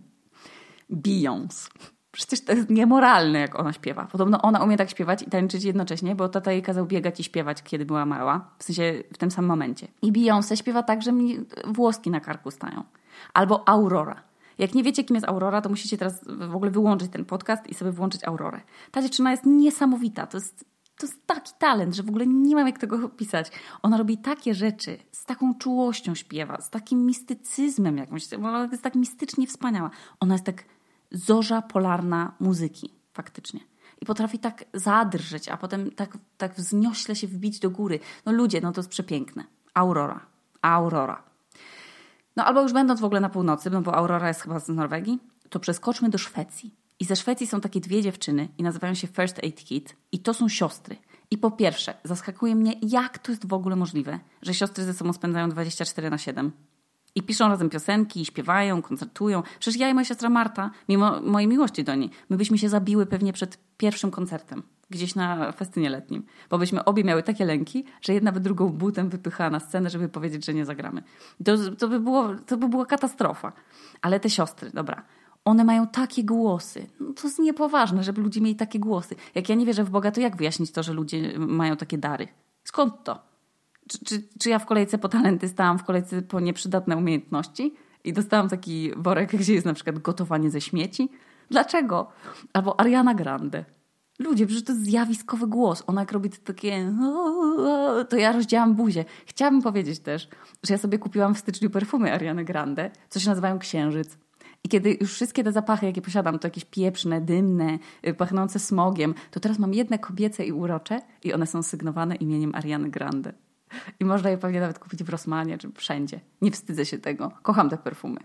Beyoncé. 0.90 1.70
Przecież 2.12 2.42
to 2.42 2.54
jest 2.54 2.70
niemoralne, 2.70 3.40
jak 3.40 3.60
ona 3.60 3.74
śpiewa. 3.74 4.06
Podobno 4.06 4.42
ona 4.42 4.64
umie 4.64 4.78
tak 4.78 4.90
śpiewać 4.90 5.22
i 5.22 5.26
tańczyć 5.26 5.64
jednocześnie, 5.64 6.16
bo 6.16 6.30
tata 6.30 6.52
jej 6.52 6.62
kazał 6.62 6.86
biegać 6.86 7.20
i 7.20 7.24
śpiewać, 7.24 7.64
kiedy 7.64 7.86
była 7.86 8.06
mała. 8.06 8.50
W 8.60 8.64
sensie 8.64 9.04
w 9.14 9.18
tym 9.18 9.32
samym 9.32 9.50
momencie. 9.50 9.88
I 10.02 10.12
Beyoncé 10.12 10.56
śpiewa 10.56 10.84
tak, 10.84 11.02
że 11.02 11.12
mi 11.12 11.38
włoski 11.68 12.10
na 12.10 12.20
karku 12.20 12.52
stają. 12.52 12.84
Albo 13.34 13.70
Aurora. 13.70 14.24
Jak 14.58 14.74
nie 14.74 14.84
wiecie, 14.84 15.04
kim 15.04 15.16
jest 15.16 15.28
Aurora, 15.28 15.62
to 15.62 15.70
musicie 15.70 15.98
teraz 15.98 16.24
w 16.28 16.56
ogóle 16.56 16.72
wyłączyć 16.72 17.12
ten 17.12 17.26
podcast 17.26 17.68
i 17.68 17.74
sobie 17.74 17.92
włączyć 17.92 18.24
Aurorę. 18.24 18.62
Ta 18.92 19.02
dziewczyna 19.02 19.32
jest 19.32 19.46
niesamowita. 19.46 20.28
To 20.28 20.38
jest 20.38 20.66
to 21.00 21.06
jest 21.06 21.28
taki 21.28 21.52
talent, 21.60 21.96
że 21.96 22.04
w 22.04 22.10
ogóle 22.10 22.28
nie 22.28 22.56
mam 22.56 22.68
jak 22.68 22.80
tego 22.80 23.06
opisać. 23.06 23.52
Ona 23.82 23.98
robi 23.98 24.18
takie 24.18 24.54
rzeczy, 24.54 24.98
z 25.12 25.26
taką 25.26 25.56
czułością 25.56 26.16
śpiewa, 26.16 26.62
z 26.62 26.70
takim 26.70 27.06
mistycyzmem 27.06 27.98
jakimś. 27.98 28.34
Ona 28.34 28.68
jest 28.72 28.84
tak 28.84 28.96
mistycznie 28.96 29.48
wspaniała. 29.48 29.90
Ona 30.20 30.34
jest 30.34 30.46
tak 30.46 30.64
zorza 31.12 31.62
polarna 31.62 32.32
muzyki, 32.40 32.94
faktycznie. 33.14 33.60
I 34.02 34.06
potrafi 34.06 34.40
tak 34.40 34.66
zadrżeć, 34.74 35.50
a 35.50 35.58
potem 35.58 35.92
tak, 35.92 36.18
tak 36.38 36.56
wzniośle 36.56 37.16
się 37.16 37.28
wbić 37.28 37.60
do 37.60 37.70
góry. 37.70 38.00
No 38.26 38.32
ludzie, 38.32 38.62
no 38.62 38.72
to 38.72 38.80
jest 38.80 38.90
przepiękne. 38.90 39.44
Aurora. 39.74 40.26
Aurora. 40.62 41.24
No 42.36 42.46
albo 42.46 42.62
już 42.62 42.74
będąc 42.74 43.00
w 43.00 43.06
ogóle 43.06 43.20
na 43.20 43.30
północy, 43.30 43.70
no 43.70 43.82
bo 43.82 43.96
Aurora 43.96 44.28
jest 44.28 44.42
chyba 44.42 44.60
z 44.60 44.70
Norwegii, 44.70 45.20
to 45.50 45.60
przeskoczmy 45.60 46.10
do 46.10 46.18
Szwecji. 46.18 46.76
I 47.00 47.06
ze 47.06 47.16
Szwecji 47.16 47.48
są 47.48 47.62
takie 47.62 47.80
dwie 47.80 48.02
dziewczyny 48.02 48.48
i 48.58 48.64
nazywają 48.64 48.94
się 48.94 49.08
First 49.08 49.40
Aid 49.44 49.64
Kit 49.64 49.96
i 50.12 50.20
to 50.20 50.34
są 50.34 50.50
siostry. 50.50 50.96
I 51.32 51.38
po 51.38 51.52
pierwsze, 51.52 51.94
zaskakuje 52.04 52.56
mnie, 52.56 52.74
jak 52.82 53.20
to 53.20 53.32
jest 53.32 53.48
w 53.48 53.54
ogóle 53.54 53.76
możliwe, 53.76 54.20
że 54.42 54.54
siostry 54.54 54.84
ze 54.84 54.94
sobą 54.94 55.14
spędzają 55.14 55.50
24 55.50 56.10
na 56.10 56.18
7. 56.18 56.52
I 57.16 57.24
piszą 57.24 57.50
razem 57.50 57.70
piosenki, 57.70 58.22
i 58.22 58.26
śpiewają, 58.26 58.82
koncertują. 58.82 59.44
Przecież 59.60 59.80
ja 59.80 59.90
i 59.90 59.94
moja 59.94 60.06
siostra 60.06 60.30
Marta, 60.30 60.72
mimo 60.90 61.22
mojej 61.22 61.48
miłości 61.48 61.84
do 61.84 61.96
niej, 61.96 62.10
my 62.30 62.38
byśmy 62.38 62.58
się 62.58 62.70
zabiły 62.70 63.06
pewnie 63.06 63.34
przed 63.34 63.58
pierwszym 63.78 64.12
koncertem, 64.12 64.64
gdzieś 64.90 65.16
na 65.16 65.52
festynie 65.52 65.90
letnim. 65.90 66.26
Bo 66.50 66.58
byśmy 66.58 66.86
obie 66.86 67.04
miały 67.04 67.24
takie 67.24 67.46
lęki, 67.46 67.86
że 68.02 68.14
jedna 68.14 68.32
by 68.32 68.40
drugą 68.40 68.70
butem 68.70 69.10
wypychała 69.10 69.50
na 69.50 69.60
scenę, 69.60 69.90
żeby 69.90 70.10
powiedzieć, 70.10 70.46
że 70.46 70.54
nie 70.54 70.66
zagramy. 70.66 71.04
To, 71.46 71.58
to, 71.78 71.88
by, 71.88 72.00
było, 72.00 72.36
to 72.36 72.58
by 72.58 72.70
była 72.70 72.86
katastrofa. 72.86 73.52
Ale 74.02 74.20
te 74.20 74.30
siostry, 74.30 74.72
dobra, 74.74 75.06
one 75.46 75.64
mają 75.64 75.88
takie 75.88 76.24
głosy. 76.24 76.88
No 77.00 77.14
to 77.14 77.28
jest 77.28 77.40
niepoważne, 77.40 78.04
żeby 78.04 78.22
ludzie 78.22 78.42
mieli 78.42 78.56
takie 78.56 78.80
głosy. 78.80 79.16
Jak 79.36 79.50
ja 79.50 79.56
nie 79.56 79.66
wierzę 79.66 79.84
w 79.84 79.90
Boga, 79.90 80.12
to 80.12 80.22
jak 80.22 80.36
wyjaśnić 80.36 80.72
to, 80.72 80.84
że 80.84 80.94
ludzie 80.94 81.40
mają 81.40 81.78
takie 81.78 81.98
dary? 81.98 82.28
Skąd 82.64 83.04
to? 83.04 83.20
Czy, 83.90 84.06
czy, 84.06 84.24
czy 84.40 84.50
ja 84.50 84.60
w 84.60 84.66
kolejce 84.66 84.98
po 84.98 85.10
talenty 85.10 85.48
stałam 85.48 85.80
w 85.80 85.84
kolejce 85.84 86.22
po 86.22 86.40
nieprzydatne 86.40 86.98
umiejętności 86.98 87.76
i 88.04 88.14
dostałam 88.14 88.50
taki 88.50 88.92
worek, 88.98 89.36
gdzie 89.36 89.54
jest 89.54 89.66
na 89.66 89.74
przykład 89.74 90.00
gotowanie 90.00 90.50
ze 90.50 90.62
śmieci? 90.62 91.10
Dlaczego? 91.50 92.12
Albo 92.54 92.80
Ariana 92.80 93.14
Grande. 93.14 93.66
Ludzie, 94.20 94.46
przecież 94.46 94.64
to 94.64 94.72
jest 94.72 94.86
zjawiskowy 94.86 95.48
głos. 95.48 95.84
Ona 95.88 96.02
jak 96.02 96.12
robi 96.12 96.30
to 96.30 96.38
takie... 96.44 96.94
To 98.10 98.18
ja 98.18 98.32
rozdziałam 98.32 98.76
buzię. 98.76 99.06
Chciałabym 99.26 99.62
powiedzieć 99.62 100.00
też, 100.00 100.30
że 100.64 100.74
ja 100.74 100.78
sobie 100.78 100.98
kupiłam 100.98 101.36
w 101.36 101.40
styczniu 101.40 101.70
perfumy 101.70 102.14
Ariany 102.14 102.46
Grande, 102.46 102.92
co 103.10 103.20
się 103.20 103.30
nazywają 103.30 103.60
Księżyc. 103.60 104.18
I 104.70 104.72
kiedy 104.72 104.98
już 105.02 105.14
wszystkie 105.14 105.44
te 105.44 105.52
zapachy, 105.52 105.86
jakie 105.86 106.02
posiadam, 106.02 106.40
to 106.40 106.48
jakieś 106.48 106.66
pieprzne, 106.66 107.22
dymne, 107.22 107.80
y, 108.08 108.14
pachnące 108.14 108.60
smogiem, 108.60 109.14
to 109.32 109.40
teraz 109.40 109.60
mam 109.60 109.74
jedne 109.74 110.00
kobiece 110.00 110.46
i 110.46 110.52
urocze 110.52 111.02
i 111.24 111.34
one 111.34 111.48
są 111.48 111.64
sygnowane 111.64 112.16
imieniem 112.16 112.56
Ariany 112.56 112.90
Grande. 112.90 113.34
I 114.00 114.06
można 114.06 114.30
je 114.30 114.38
pewnie 114.38 114.60
nawet 114.60 114.80
kupić 114.80 115.04
w 115.04 115.10
Rosmanie 115.10 115.58
czy 115.58 115.72
wszędzie. 115.72 116.20
Nie 116.42 116.52
wstydzę 116.52 116.86
się 116.86 116.98
tego. 116.98 117.32
Kocham 117.42 117.70
te 117.70 117.78
perfumy. 117.78 118.20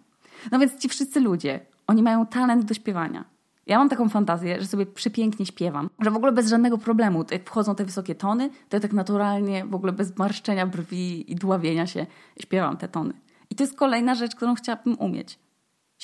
No 0.53 0.59
więc 0.59 0.79
ci 0.79 0.89
wszyscy 0.89 1.21
ludzie, 1.21 1.61
oni 1.87 2.03
mają 2.03 2.27
talent 2.27 2.65
do 2.65 2.75
śpiewania. 2.75 3.25
Ja 3.67 3.79
mam 3.79 3.89
taką 3.89 4.09
fantazję, 4.09 4.61
że 4.61 4.67
sobie 4.67 4.87
przepięknie 4.87 5.47
śpiewam, 5.47 5.91
że 6.01 6.11
w 6.11 6.17
ogóle 6.17 6.33
bez 6.33 6.49
żadnego 6.49 6.79
problemu, 6.79 7.25
jak 7.31 7.45
wchodzą 7.45 7.75
te 7.75 7.85
wysokie 7.85 8.15
tony, 8.15 8.51
to 8.69 8.77
ja 8.77 8.81
tak 8.81 8.93
naturalnie, 8.93 9.65
w 9.67 9.75
ogóle 9.75 9.93
bez 9.93 10.19
marszczenia 10.19 10.67
brwi 10.67 11.33
i 11.33 11.37
dławienia 11.37 11.87
się 11.87 12.07
śpiewam 12.41 12.77
te 12.77 12.89
tony. 12.89 13.15
I 13.51 13.55
to 13.55 13.63
jest 13.63 13.77
kolejna 13.77 14.15
rzecz, 14.15 14.35
którą 14.35 14.55
chciałabym 14.55 14.99
umieć 14.99 15.44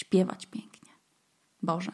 śpiewać 0.01 0.47
pięknie. 0.47 0.93
Boże. 1.63 1.93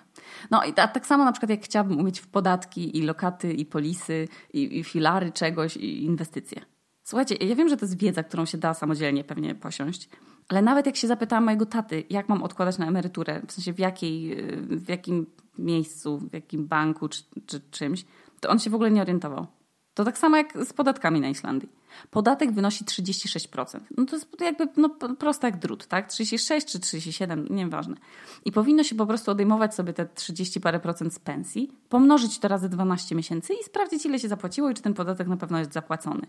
No 0.50 0.64
i 0.64 0.72
tak 0.72 1.06
samo 1.06 1.24
na 1.24 1.32
przykład 1.32 1.50
jak 1.50 1.62
chciałabym 1.62 1.98
umieć 1.98 2.20
w 2.20 2.26
podatki 2.26 2.98
i 2.98 3.02
lokaty 3.02 3.52
i 3.52 3.66
polisy 3.66 4.28
i, 4.52 4.78
i 4.78 4.84
filary 4.84 5.32
czegoś 5.32 5.76
i 5.76 6.04
inwestycje. 6.04 6.62
Słuchajcie, 7.02 7.34
ja 7.34 7.54
wiem, 7.54 7.68
że 7.68 7.76
to 7.76 7.84
jest 7.84 7.98
wiedza, 7.98 8.22
którą 8.22 8.44
się 8.44 8.58
da 8.58 8.74
samodzielnie 8.74 9.24
pewnie 9.24 9.54
posiąść, 9.54 10.08
ale 10.48 10.62
nawet 10.62 10.86
jak 10.86 10.96
się 10.96 11.08
zapytałam 11.08 11.44
mojego 11.44 11.66
taty, 11.66 12.04
jak 12.10 12.28
mam 12.28 12.42
odkładać 12.42 12.78
na 12.78 12.86
emeryturę, 12.86 13.42
w 13.46 13.52
sensie 13.52 13.72
w, 13.72 13.78
jakiej, 13.78 14.36
w 14.56 14.88
jakim 14.88 15.26
miejscu, 15.58 16.18
w 16.18 16.32
jakim 16.32 16.66
banku 16.66 17.08
czy, 17.08 17.22
czy 17.46 17.60
czymś, 17.70 18.04
to 18.40 18.48
on 18.48 18.58
się 18.58 18.70
w 18.70 18.74
ogóle 18.74 18.90
nie 18.90 19.02
orientował. 19.02 19.46
To 19.94 20.04
tak 20.04 20.18
samo 20.18 20.36
jak 20.36 20.64
z 20.64 20.72
podatkami 20.72 21.20
na 21.20 21.28
Islandii. 21.28 21.68
Podatek 22.10 22.52
wynosi 22.52 22.84
36%. 22.84 23.80
No 23.96 24.04
to 24.04 24.16
jest 24.16 24.28
jakby 24.40 24.68
no, 24.76 24.88
proste 25.18 25.46
jak 25.46 25.58
drut, 25.58 25.86
tak? 25.86 26.08
36 26.08 26.66
czy 26.66 26.80
37, 26.80 27.46
nieważne. 27.50 27.96
I 28.44 28.52
powinno 28.52 28.84
się 28.84 28.94
po 28.94 29.06
prostu 29.06 29.30
odejmować 29.30 29.74
sobie 29.74 29.92
te 29.92 30.06
30 30.06 30.60
parę 30.60 30.80
procent 30.80 31.14
z 31.14 31.18
pensji, 31.18 31.72
pomnożyć 31.88 32.38
to 32.38 32.48
razy 32.48 32.68
12 32.68 33.14
miesięcy 33.14 33.54
i 33.54 33.64
sprawdzić, 33.64 34.06
ile 34.06 34.18
się 34.18 34.28
zapłaciło 34.28 34.70
i 34.70 34.74
czy 34.74 34.82
ten 34.82 34.94
podatek 34.94 35.28
na 35.28 35.36
pewno 35.36 35.58
jest 35.58 35.72
zapłacony. 35.72 36.26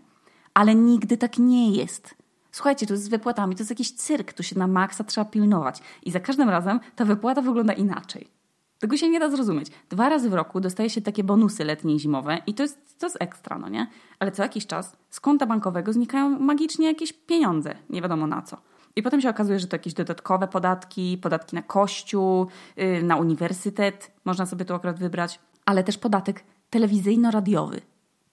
Ale 0.54 0.74
nigdy 0.74 1.16
tak 1.16 1.38
nie 1.38 1.72
jest. 1.72 2.14
Słuchajcie, 2.52 2.86
to 2.86 2.94
jest 2.94 3.04
z 3.04 3.08
wypłatami, 3.08 3.54
to 3.54 3.60
jest 3.60 3.70
jakiś 3.70 3.92
cyrk, 3.92 4.32
tu 4.32 4.42
się 4.42 4.58
na 4.58 4.66
maksa 4.66 5.04
trzeba 5.04 5.24
pilnować. 5.24 5.80
I 6.02 6.10
za 6.10 6.20
każdym 6.20 6.48
razem 6.48 6.80
ta 6.96 7.04
wypłata 7.04 7.42
wygląda 7.42 7.72
inaczej. 7.72 8.37
Tego 8.78 8.96
się 8.96 9.08
nie 9.08 9.20
da 9.20 9.30
zrozumieć. 9.30 9.68
Dwa 9.90 10.08
razy 10.08 10.30
w 10.30 10.34
roku 10.34 10.60
dostaje 10.60 10.90
się 10.90 11.00
takie 11.00 11.24
bonusy 11.24 11.64
letnie 11.64 11.94
i 11.94 12.00
zimowe 12.00 12.38
i 12.46 12.54
to 12.54 12.62
jest, 12.62 12.98
to 12.98 13.06
jest 13.06 13.16
ekstra, 13.20 13.58
no 13.58 13.68
nie? 13.68 13.86
Ale 14.18 14.32
co 14.32 14.42
jakiś 14.42 14.66
czas 14.66 14.96
z 15.10 15.20
konta 15.20 15.46
bankowego 15.46 15.92
znikają 15.92 16.38
magicznie 16.38 16.86
jakieś 16.86 17.12
pieniądze, 17.12 17.74
nie 17.90 18.02
wiadomo 18.02 18.26
na 18.26 18.42
co. 18.42 18.56
I 18.96 19.02
potem 19.02 19.20
się 19.20 19.30
okazuje, 19.30 19.58
że 19.58 19.66
to 19.66 19.76
jakieś 19.76 19.94
dodatkowe 19.94 20.48
podatki, 20.48 21.18
podatki 21.22 21.56
na 21.56 21.62
kościół, 21.62 22.46
yy, 22.76 23.02
na 23.02 23.16
uniwersytet, 23.16 24.12
można 24.24 24.46
sobie 24.46 24.64
tu 24.64 24.74
akurat 24.74 24.98
wybrać, 24.98 25.40
ale 25.64 25.84
też 25.84 25.98
podatek 25.98 26.44
telewizyjno-radiowy 26.70 27.80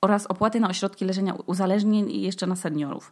oraz 0.02 0.28
opłaty 0.28 0.60
na 0.60 0.70
ośrodki 0.70 1.06
leżenia 1.06 1.34
uzależnień 1.46 2.12
i 2.12 2.22
jeszcze 2.22 2.48
na 2.48 2.56
seniorów. 2.56 3.12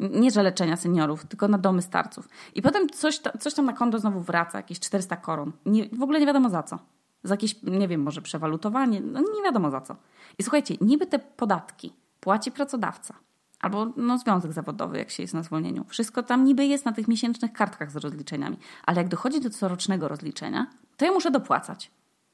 Nie, 0.00 0.30
że 0.30 0.42
leczenia 0.42 0.76
seniorów, 0.76 1.24
tylko 1.26 1.48
na 1.48 1.58
domy 1.58 1.82
starców. 1.82 2.28
I 2.54 2.62
potem 2.62 2.88
coś, 2.88 3.20
coś 3.40 3.54
tam 3.54 3.64
na 3.64 3.72
konto 3.72 3.98
znowu 3.98 4.20
wraca, 4.20 4.58
jakieś 4.58 4.80
400 4.80 5.16
koron. 5.16 5.52
Nie, 5.66 5.88
w 5.92 6.02
ogóle 6.02 6.20
nie 6.20 6.26
wiadomo 6.26 6.50
za 6.50 6.62
co. 6.62 6.78
Za 7.24 7.34
jakieś, 7.34 7.62
nie 7.62 7.88
wiem, 7.88 8.02
może 8.02 8.22
przewalutowanie, 8.22 9.00
no 9.00 9.20
nie 9.20 9.42
wiadomo 9.44 9.70
za 9.70 9.80
co. 9.80 9.96
I 10.38 10.42
słuchajcie, 10.42 10.74
niby 10.80 11.06
te 11.06 11.18
podatki 11.18 11.92
płaci 12.20 12.52
pracodawca 12.52 13.14
albo 13.60 13.86
no, 13.96 14.18
związek 14.18 14.52
zawodowy, 14.52 14.98
jak 14.98 15.10
się 15.10 15.22
jest 15.22 15.34
na 15.34 15.42
zwolnieniu. 15.42 15.84
Wszystko 15.88 16.22
tam 16.22 16.44
niby 16.44 16.66
jest 16.66 16.84
na 16.84 16.92
tych 16.92 17.08
miesięcznych 17.08 17.52
kartkach 17.52 17.90
z 17.90 17.96
rozliczeniami, 17.96 18.56
ale 18.84 18.98
jak 18.98 19.08
dochodzi 19.08 19.40
do 19.40 19.50
corocznego 19.50 20.08
rozliczenia, 20.08 20.66
to 20.96 21.04
ja 21.04 21.12
muszę 21.12 21.30
dopłacać. 21.30 21.90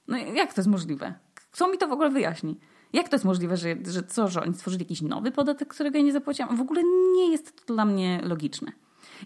No 0.08 0.16
jak 0.16 0.54
to 0.54 0.61
jest 0.61 0.68
możliwe? 0.68 1.14
Kto 1.35 1.68
mi 1.68 1.78
to 1.78 1.88
w 1.88 1.92
ogóle 1.92 2.11
wyjaśni? 2.11 2.61
Jak 2.97 3.09
to 3.09 3.17
jest 3.17 3.25
możliwe, 3.25 3.57
że, 3.57 3.76
że 3.88 4.03
co, 4.03 4.29
że 4.29 4.43
oni 4.43 4.55
stworzyli 4.55 4.83
jakiś 4.83 5.03
nowy 5.03 5.33
podatek, 5.33 5.69
którego 5.69 5.99
ja 5.99 6.05
nie 6.05 6.12
zapłaciłam? 6.12 6.57
W 6.57 6.61
ogóle 6.61 6.83
nie 7.15 7.31
jest 7.31 7.67
to 7.67 7.75
dla 7.75 7.85
mnie 7.85 8.21
logiczne. 8.23 8.73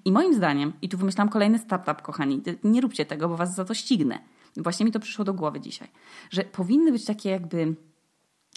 I 0.04 0.12
moim 0.12 0.34
zdaniem, 0.34 0.72
i 0.82 0.88
tu 0.88 0.98
wymyślam 0.98 1.28
kolejny 1.28 1.58
startup, 1.58 2.02
kochani, 2.02 2.42
nie 2.64 2.80
róbcie 2.80 3.06
tego, 3.06 3.28
bo 3.28 3.36
was 3.36 3.54
za 3.54 3.64
to 3.64 3.74
ścignę. 3.74 4.18
Właśnie 4.56 4.86
mi 4.86 4.92
to 4.92 5.00
przyszło 5.00 5.24
do 5.24 5.34
głowy 5.34 5.60
dzisiaj, 5.60 5.88
że 6.30 6.44
powinny 6.44 6.92
być 6.92 7.04
takie 7.04 7.30
jakby 7.30 7.74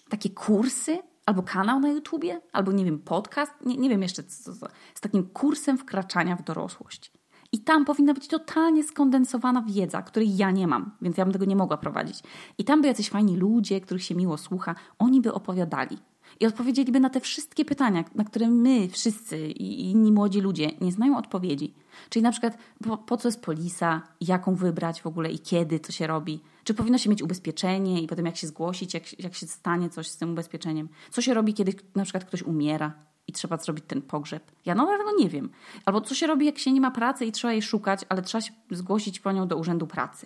takie 0.09 0.29
kursy, 0.29 0.97
albo 1.25 1.43
kanał 1.43 1.79
na 1.79 1.89
YouTubie, 1.89 2.41
albo 2.51 2.71
nie 2.71 2.85
wiem, 2.85 2.99
podcast, 2.99 3.51
nie, 3.65 3.77
nie 3.77 3.89
wiem 3.89 4.01
jeszcze 4.01 4.23
co, 4.23 4.55
co, 4.55 4.67
z 4.95 5.01
takim 5.01 5.29
kursem 5.29 5.77
wkraczania 5.77 6.35
w 6.35 6.43
dorosłość. 6.43 7.11
I 7.53 7.59
tam 7.59 7.85
powinna 7.85 8.13
być 8.13 8.27
totalnie 8.27 8.83
skondensowana 8.83 9.61
wiedza, 9.61 10.01
której 10.01 10.37
ja 10.37 10.51
nie 10.51 10.67
mam, 10.67 10.91
więc 11.01 11.17
ja 11.17 11.25
bym 11.25 11.33
tego 11.33 11.45
nie 11.45 11.55
mogła 11.55 11.77
prowadzić. 11.77 12.19
I 12.57 12.63
tam 12.63 12.81
by 12.81 12.87
jacyś 12.87 13.09
fajni 13.09 13.37
ludzie, 13.37 13.81
których 13.81 14.03
się 14.03 14.15
miło 14.15 14.37
słucha, 14.37 14.75
oni 14.99 15.21
by 15.21 15.33
opowiadali. 15.33 15.97
I 16.39 16.45
odpowiedzieliby 16.45 16.99
na 16.99 17.09
te 17.09 17.19
wszystkie 17.19 17.65
pytania, 17.65 18.03
na 18.15 18.23
które 18.23 18.47
my 18.49 18.89
wszyscy 18.89 19.47
i 19.47 19.91
inni 19.91 20.11
młodzi 20.11 20.41
ludzie 20.41 20.71
nie 20.81 20.91
znają 20.91 21.17
odpowiedzi. 21.17 21.73
Czyli 22.09 22.23
na 22.23 22.31
przykład 22.31 22.57
po, 22.83 22.97
po 22.97 23.17
co 23.17 23.27
jest 23.27 23.41
polisa, 23.41 24.01
jaką 24.21 24.55
wybrać 24.55 25.01
w 25.01 25.07
ogóle 25.07 25.31
i 25.31 25.39
kiedy 25.39 25.79
to 25.79 25.91
się 25.91 26.07
robi. 26.07 26.41
Czy 26.63 26.73
powinno 26.73 26.97
się 26.97 27.09
mieć 27.09 27.21
ubezpieczenie 27.21 28.01
i 28.01 28.07
potem 28.07 28.25
jak 28.25 28.37
się 28.37 28.47
zgłosić, 28.47 28.93
jak, 28.93 29.19
jak 29.19 29.35
się 29.35 29.47
stanie 29.47 29.89
coś 29.89 30.07
z 30.07 30.17
tym 30.17 30.31
ubezpieczeniem. 30.31 30.89
Co 31.11 31.21
się 31.21 31.33
robi, 31.33 31.53
kiedy 31.53 31.73
na 31.95 32.03
przykład 32.03 32.25
ktoś 32.25 32.43
umiera 32.43 32.93
trzeba 33.33 33.57
zrobić 33.57 33.85
ten 33.87 34.01
pogrzeb. 34.01 34.51
Ja 34.65 34.75
nadal 34.75 34.97
tego 34.97 35.11
nie 35.19 35.29
wiem. 35.29 35.49
Albo 35.85 36.01
co 36.01 36.15
się 36.15 36.27
robi, 36.27 36.45
jak 36.45 36.57
się 36.57 36.71
nie 36.71 36.81
ma 36.81 36.91
pracy 36.91 37.25
i 37.25 37.31
trzeba 37.31 37.51
jej 37.51 37.61
szukać, 37.61 38.05
ale 38.09 38.21
trzeba 38.21 38.41
się 38.41 38.53
zgłosić 38.71 39.19
po 39.19 39.31
nią 39.31 39.47
do 39.47 39.57
urzędu 39.57 39.87
pracy. 39.87 40.25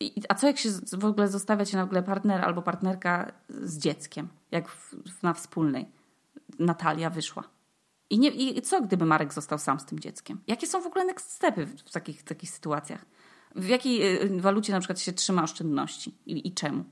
I, 0.00 0.22
a 0.28 0.34
co 0.34 0.46
jak 0.46 0.58
się 0.58 0.70
w 0.92 1.04
ogóle 1.04 1.28
zostawia 1.28 1.64
się 1.64 1.76
na 1.76 1.82
ogóle 1.82 2.02
partner 2.02 2.44
albo 2.44 2.62
partnerka 2.62 3.32
z 3.48 3.78
dzieckiem, 3.78 4.28
jak 4.50 4.68
w, 4.68 5.22
na 5.22 5.34
wspólnej. 5.34 5.86
Natalia 6.58 7.10
wyszła. 7.10 7.44
I, 8.10 8.18
nie, 8.18 8.28
I 8.28 8.62
co 8.62 8.82
gdyby 8.82 9.06
Marek 9.06 9.34
został 9.34 9.58
sam 9.58 9.80
z 9.80 9.84
tym 9.84 10.00
dzieckiem? 10.00 10.40
Jakie 10.46 10.66
są 10.66 10.80
w 10.80 10.86
ogóle 10.86 11.04
next 11.04 11.30
stepy 11.30 11.66
w, 11.66 11.80
w 11.80 11.90
takich, 11.90 12.22
takich 12.22 12.50
sytuacjach? 12.50 13.06
W 13.56 13.68
jakiej 13.68 14.22
y, 14.22 14.40
walucie 14.40 14.72
na 14.72 14.80
przykład 14.80 15.00
się 15.00 15.12
trzyma 15.12 15.42
oszczędności 15.42 16.14
i, 16.26 16.48
i 16.48 16.52
czemu? 16.52 16.84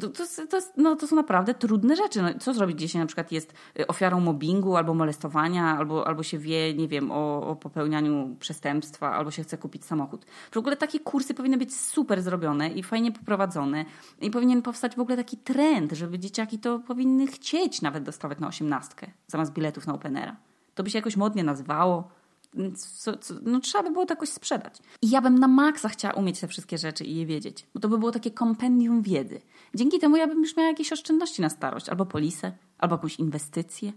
To, 0.00 0.08
to, 0.08 0.24
to, 0.50 0.58
no, 0.76 0.96
to 0.96 1.06
są 1.06 1.16
naprawdę 1.16 1.54
trudne 1.54 1.96
rzeczy. 1.96 2.22
No, 2.22 2.28
co 2.40 2.54
zrobić, 2.54 2.82
jeśli 2.82 3.00
na 3.00 3.06
przykład 3.06 3.32
jest 3.32 3.54
y, 3.80 3.86
ofiarą 3.86 4.20
mobbingu 4.20 4.76
albo 4.76 4.94
molestowania, 4.94 5.78
albo, 5.78 6.06
albo 6.06 6.22
się 6.22 6.38
wie, 6.38 6.74
nie 6.74 6.88
wiem, 6.88 7.10
o, 7.10 7.48
o 7.48 7.56
popełnianiu 7.56 8.36
przestępstwa, 8.40 9.12
albo 9.12 9.30
się 9.30 9.42
chce 9.42 9.58
kupić 9.58 9.84
samochód. 9.84 10.26
W 10.50 10.56
ogóle 10.56 10.76
takie 10.76 11.00
kursy 11.00 11.34
powinny 11.34 11.56
być 11.58 11.76
super 11.76 12.22
zrobione 12.22 12.68
i 12.68 12.82
fajnie 12.82 13.12
poprowadzone. 13.12 13.84
I 14.20 14.30
powinien 14.30 14.62
powstać 14.62 14.96
w 14.96 15.00
ogóle 15.00 15.16
taki 15.16 15.36
trend, 15.36 15.92
żeby 15.92 16.18
dzieciaki 16.18 16.58
to 16.58 16.78
powinny 16.78 17.26
chcieć 17.26 17.82
nawet 17.82 18.04
dostawać 18.04 18.38
na 18.38 18.48
osiemnastkę 18.48 19.10
zamiast 19.26 19.52
biletów 19.52 19.86
na 19.86 19.94
Openera. 19.94 20.36
To 20.74 20.82
by 20.82 20.90
się 20.90 20.98
jakoś 20.98 21.16
modnie 21.16 21.44
nazywało 21.44 22.17
co, 22.76 23.16
co, 23.16 23.34
no 23.42 23.60
trzeba 23.60 23.84
by 23.84 23.90
było 23.90 24.06
to 24.06 24.12
jakoś 24.12 24.28
sprzedać. 24.28 24.78
I 25.02 25.10
ja 25.10 25.22
bym 25.22 25.38
na 25.38 25.48
maksa 25.48 25.88
chciała 25.88 26.14
umieć 26.14 26.40
te 26.40 26.48
wszystkie 26.48 26.78
rzeczy 26.78 27.04
i 27.04 27.16
je 27.16 27.26
wiedzieć, 27.26 27.66
bo 27.74 27.80
to 27.80 27.88
by 27.88 27.98
było 27.98 28.10
takie 28.10 28.30
kompendium 28.30 29.02
wiedzy. 29.02 29.40
Dzięki 29.74 29.98
temu 29.98 30.16
ja 30.16 30.26
bym 30.26 30.40
już 30.40 30.56
miała 30.56 30.68
jakieś 30.68 30.92
oszczędności 30.92 31.42
na 31.42 31.48
starość, 31.48 31.88
albo 31.88 32.06
polisę, 32.06 32.52
albo 32.78 32.94
jakąś 32.94 33.18
inwestycję. 33.18 33.92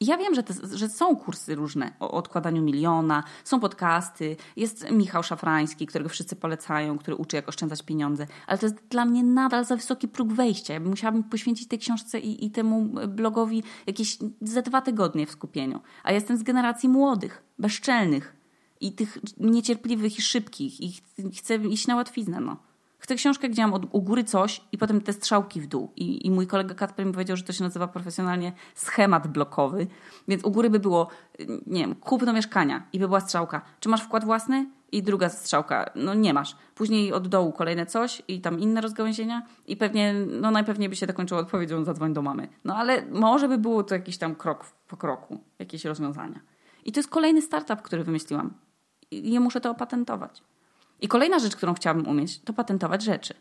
Ja 0.00 0.16
wiem, 0.16 0.34
że, 0.34 0.42
te, 0.42 0.54
że 0.76 0.88
są 0.88 1.16
kursy 1.16 1.54
różne 1.54 1.92
o 2.00 2.10
odkładaniu 2.10 2.62
miliona, 2.62 3.24
są 3.44 3.60
podcasty, 3.60 4.36
jest 4.56 4.90
Michał 4.90 5.22
Szafrański, 5.22 5.86
którego 5.86 6.10
wszyscy 6.10 6.36
polecają, 6.36 6.98
który 6.98 7.16
uczy, 7.16 7.36
jak 7.36 7.48
oszczędzać 7.48 7.82
pieniądze, 7.82 8.26
ale 8.46 8.58
to 8.58 8.66
jest 8.66 8.76
dla 8.88 9.04
mnie 9.04 9.22
nadal 9.22 9.64
za 9.64 9.76
wysoki 9.76 10.08
próg 10.08 10.32
wejścia. 10.32 10.74
Ja 10.74 10.80
bym 10.80 10.90
musiałabym 10.90 11.24
poświęcić 11.24 11.68
tej 11.68 11.78
książce 11.78 12.20
i, 12.20 12.46
i 12.46 12.50
temu 12.50 12.84
blogowi 13.08 13.62
jakieś 13.86 14.18
ze 14.40 14.62
dwa 14.62 14.80
tygodnie 14.80 15.26
w 15.26 15.30
skupieniu. 15.30 15.80
A 16.02 16.12
jestem 16.12 16.36
z 16.36 16.42
generacji 16.42 16.88
młodych, 16.88 17.42
bezczelnych 17.58 18.36
i 18.80 18.92
tych 18.92 19.18
niecierpliwych 19.36 20.18
i 20.18 20.22
szybkich 20.22 20.80
i 20.80 20.92
chcę 21.38 21.56
iść 21.56 21.86
na 21.86 21.96
łatwiznę, 21.96 22.40
no 22.40 22.69
chcę 23.00 23.14
książkę, 23.14 23.48
gdzie 23.48 23.62
mam 23.62 23.74
od, 23.74 23.86
u 23.90 24.02
góry 24.02 24.24
coś 24.24 24.60
i 24.72 24.78
potem 24.78 25.00
te 25.00 25.12
strzałki 25.12 25.60
w 25.60 25.66
dół. 25.66 25.92
I, 25.96 26.26
I 26.26 26.30
mój 26.30 26.46
kolega 26.46 26.74
Katper 26.74 27.06
mi 27.06 27.12
powiedział, 27.12 27.36
że 27.36 27.42
to 27.42 27.52
się 27.52 27.64
nazywa 27.64 27.88
profesjonalnie 27.88 28.52
schemat 28.74 29.26
blokowy. 29.26 29.86
Więc 30.28 30.44
u 30.44 30.50
góry 30.50 30.70
by 30.70 30.78
było, 30.78 31.08
nie 31.66 31.80
wiem, 31.80 31.94
kupno 31.94 32.32
mieszkania 32.32 32.82
i 32.92 32.98
by 32.98 33.06
była 33.06 33.20
strzałka. 33.20 33.62
Czy 33.80 33.88
masz 33.88 34.02
wkład 34.02 34.24
własny? 34.24 34.66
I 34.92 35.02
druga 35.02 35.28
strzałka, 35.28 35.90
no 35.94 36.14
nie 36.14 36.34
masz. 36.34 36.56
Później 36.74 37.12
od 37.12 37.28
dołu 37.28 37.52
kolejne 37.52 37.86
coś 37.86 38.22
i 38.28 38.40
tam 38.40 38.60
inne 38.60 38.80
rozgałęzienia 38.80 39.42
i 39.66 39.76
pewnie, 39.76 40.14
no 40.40 40.50
najpewniej 40.50 40.88
by 40.88 40.96
się 40.96 41.06
to 41.06 41.14
kończyło 41.14 41.40
odpowiedzią 41.40 41.84
zadzwoń 41.84 42.12
do 42.12 42.22
mamy. 42.22 42.48
No 42.64 42.76
ale 42.76 43.06
może 43.06 43.48
by 43.48 43.58
było 43.58 43.82
to 43.82 43.94
jakiś 43.94 44.18
tam 44.18 44.34
krok 44.34 44.64
po 44.88 44.96
kroku, 44.96 45.40
jakieś 45.58 45.84
rozwiązania. 45.84 46.40
I 46.84 46.92
to 46.92 47.00
jest 47.00 47.10
kolejny 47.10 47.42
startup, 47.42 47.82
który 47.82 48.04
wymyśliłam. 48.04 48.54
I 49.10 49.32
ja 49.32 49.40
muszę 49.40 49.60
to 49.60 49.70
opatentować. 49.70 50.42
I 51.00 51.08
kolejna 51.08 51.38
rzecz, 51.38 51.56
którą 51.56 51.74
chciałabym 51.74 52.08
umieć, 52.08 52.40
to 52.40 52.52
patentować 52.52 53.02
rzeczy. 53.02 53.34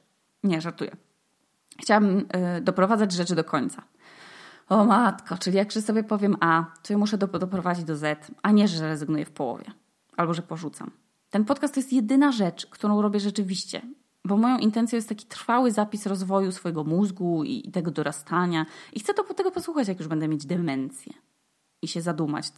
Nie, 0.44 0.62
żartuję. 0.62 0.92
Chciałabym 1.82 2.20
y, 2.58 2.62
doprowadzać 2.62 3.12
rzeczy 3.12 3.36
do 3.36 3.44
końca. 3.44 3.84
O 4.70 4.86
matko, 4.86 5.38
czyli 5.38 5.58
jak 5.58 5.74
sobie 5.74 6.04
powiem 6.04 6.38
A, 6.40 6.66
to 6.84 6.94
ja 6.94 6.98
muszę 6.98 7.18
do, 7.18 7.28
doprowadzić 7.28 7.86
do 7.86 7.98
Z, 7.98 8.32
a 8.42 8.52
nie, 8.52 8.68
że 8.68 8.88
rezygnuję 8.88 9.26
w 9.26 9.32
połowie. 9.32 9.66
Albo, 10.18 10.34
że 10.34 10.42
porzucam. 10.42 10.92
Ten 11.30 11.46
podcast 11.46 11.74
to 11.74 11.80
jest 11.80 11.94
jedyna 11.94 12.32
rzecz, 12.32 12.66
którą 12.66 13.02
robię 13.02 13.20
rzeczywiście. 13.20 13.82
Bo 14.26 14.38
moją 14.38 14.58
intencją 14.58 14.96
jest 14.96 15.10
taki 15.10 15.26
trwały 15.26 15.72
zapis 15.72 16.06
rozwoju 16.06 16.52
swojego 16.52 16.84
mózgu 16.84 17.44
i, 17.44 17.72
tego 17.72 17.92
dorastania. 17.92 18.66
I 18.94 19.00
chcę 19.00 19.14
to 19.14 19.24
tego 19.24 19.52
posłuchać, 19.52 19.88
jak 19.88 20.00
już 20.00 20.08
będę 20.08 20.28
mieć 20.28 20.46
demencję 20.46 21.14
i 21.82 21.88
się 21.88 22.02
zadumać, 22.02 22.50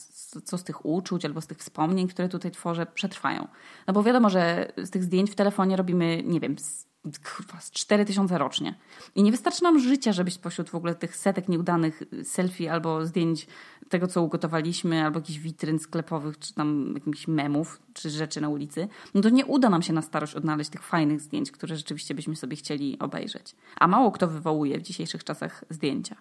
co 0.46 0.58
z 0.58 0.64
tych 0.64 0.86
uczuć 0.86 1.26
albo 1.26 1.42
z 1.42 1.48
tych 1.48 1.58
wspomnień, 1.58 2.08
które 2.08 2.30
tutaj 2.30 2.52
tworzę, 2.52 2.86
przetrwają. 2.86 3.48
No 3.88 3.94
bo 3.94 4.04
wiadomo, 4.04 4.30
że 4.30 4.72
z 4.78 4.90
tych 4.90 5.04
zdjęć 5.04 5.32
w 5.32 5.36
telefonie 5.36 5.76
robimy, 5.76 6.24
nie 6.26 6.40
wiem, 6.40 6.56
kurwa, 7.04 7.60
z 7.60 7.72
4 7.72 8.06
tysiące 8.06 8.38
rocznie. 8.38 8.76
I 9.16 9.24
nie 9.24 9.32
wystarczy 9.32 9.64
nam 9.64 9.80
życia, 9.80 10.14
żebyś 10.14 10.34
spośród 10.34 10.70
w 10.70 10.76
ogóle 10.76 10.96
tych 10.96 11.16
setek 11.16 11.50
nieudanych 11.50 12.04
selfie 12.24 12.70
albo 12.70 13.06
zdjęć 13.06 13.48
tego, 13.90 14.08
co 14.08 14.24
ugotowaliśmy, 14.24 15.04
albo 15.04 15.20
jakichś 15.20 15.40
witryn 15.40 15.80
sklepowych, 15.80 16.40
czy 16.40 16.54
tam 16.54 16.94
jakichś 16.96 17.28
memów, 17.28 17.82
czy 17.94 18.10
rzeczy 18.10 18.42
na 18.42 18.50
ulicy, 18.50 18.88
no 19.14 19.22
to 19.22 19.30
nie 19.30 19.46
uda 19.46 19.70
nam 19.70 19.82
się 19.82 19.94
na 19.94 20.02
starość 20.02 20.36
odnaleźć 20.36 20.70
tych 20.70 20.84
fajnych 20.84 21.22
zdjęć, 21.22 21.52
które 21.52 21.78
rzeczywiście 21.78 22.16
byśmy 22.16 22.36
sobie 22.36 22.56
chcieli 22.56 23.00
obejrzeć. 23.00 23.56
A 23.80 23.88
mało 23.88 24.12
kto 24.12 24.28
wywołuje 24.28 24.80
w 24.80 24.82
dzisiejszych 24.82 25.24
czasach 25.24 25.66
zdjęcia. 25.70 26.16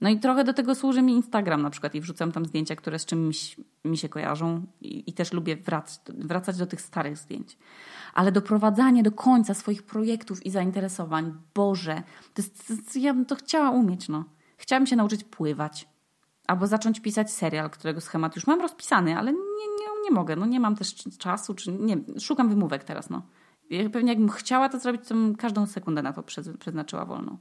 No 0.00 0.10
i 0.10 0.20
trochę 0.20 0.44
do 0.44 0.52
tego 0.52 0.74
służy 0.74 1.02
mi 1.02 1.12
Instagram 1.12 1.62
na 1.62 1.70
przykład 1.70 1.94
i 1.94 2.00
wrzucam 2.00 2.32
tam 2.32 2.46
zdjęcia, 2.46 2.76
które 2.76 2.98
z 2.98 3.04
czymś 3.04 3.56
mi 3.84 3.98
się 3.98 4.08
kojarzą 4.08 4.66
i, 4.80 5.10
i 5.10 5.12
też 5.12 5.32
lubię 5.32 5.56
wracać, 6.08 6.56
do 6.56 6.66
tych 6.66 6.80
starych 6.80 7.18
zdjęć. 7.18 7.58
Ale 8.14 8.32
doprowadzanie 8.32 9.02
do 9.02 9.12
końca 9.12 9.54
swoich 9.54 9.82
projektów 9.82 10.46
i 10.46 10.50
zainteresowań, 10.50 11.34
Boże, 11.54 12.02
to 12.34 12.42
jest, 12.42 12.92
to 12.92 12.98
ja 12.98 13.14
bym 13.14 13.24
to 13.24 13.36
chciała 13.36 13.70
umieć, 13.70 14.08
no. 14.08 14.24
Chciałabym 14.56 14.86
się 14.86 14.96
nauczyć 14.96 15.24
pływać. 15.24 15.88
Albo 16.46 16.66
zacząć 16.66 17.00
pisać 17.00 17.32
serial, 17.32 17.70
którego 17.70 18.00
schemat 18.00 18.36
już 18.36 18.46
mam 18.46 18.60
rozpisany, 18.60 19.18
ale 19.18 19.32
nie, 19.32 19.38
nie, 19.38 20.02
nie 20.04 20.10
mogę, 20.10 20.36
no 20.36 20.46
nie 20.46 20.60
mam 20.60 20.76
też 20.76 20.94
czasu, 21.18 21.54
czy 21.54 21.72
nie, 21.72 21.96
szukam 22.20 22.48
wymówek 22.48 22.84
teraz, 22.84 23.10
no. 23.10 23.22
Pewnie 23.92 24.12
jakbym 24.12 24.28
chciała 24.28 24.68
to 24.68 24.78
zrobić, 24.78 25.08
to 25.08 25.14
bym 25.14 25.36
każdą 25.36 25.66
sekundę 25.66 26.02
na 26.02 26.12
to 26.12 26.22
przeznaczyła 26.58 27.04
wolną. 27.04 27.38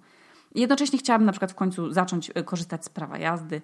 Jednocześnie 0.56 1.00
chciałabym 1.00 1.26
na 1.26 1.32
przykład 1.32 1.52
w 1.52 1.56
końcu 1.56 1.92
zacząć 1.92 2.32
e, 2.36 2.44
korzystać 2.44 2.86
z 2.86 2.90
prawa 2.90 3.18
jazdy, 3.18 3.62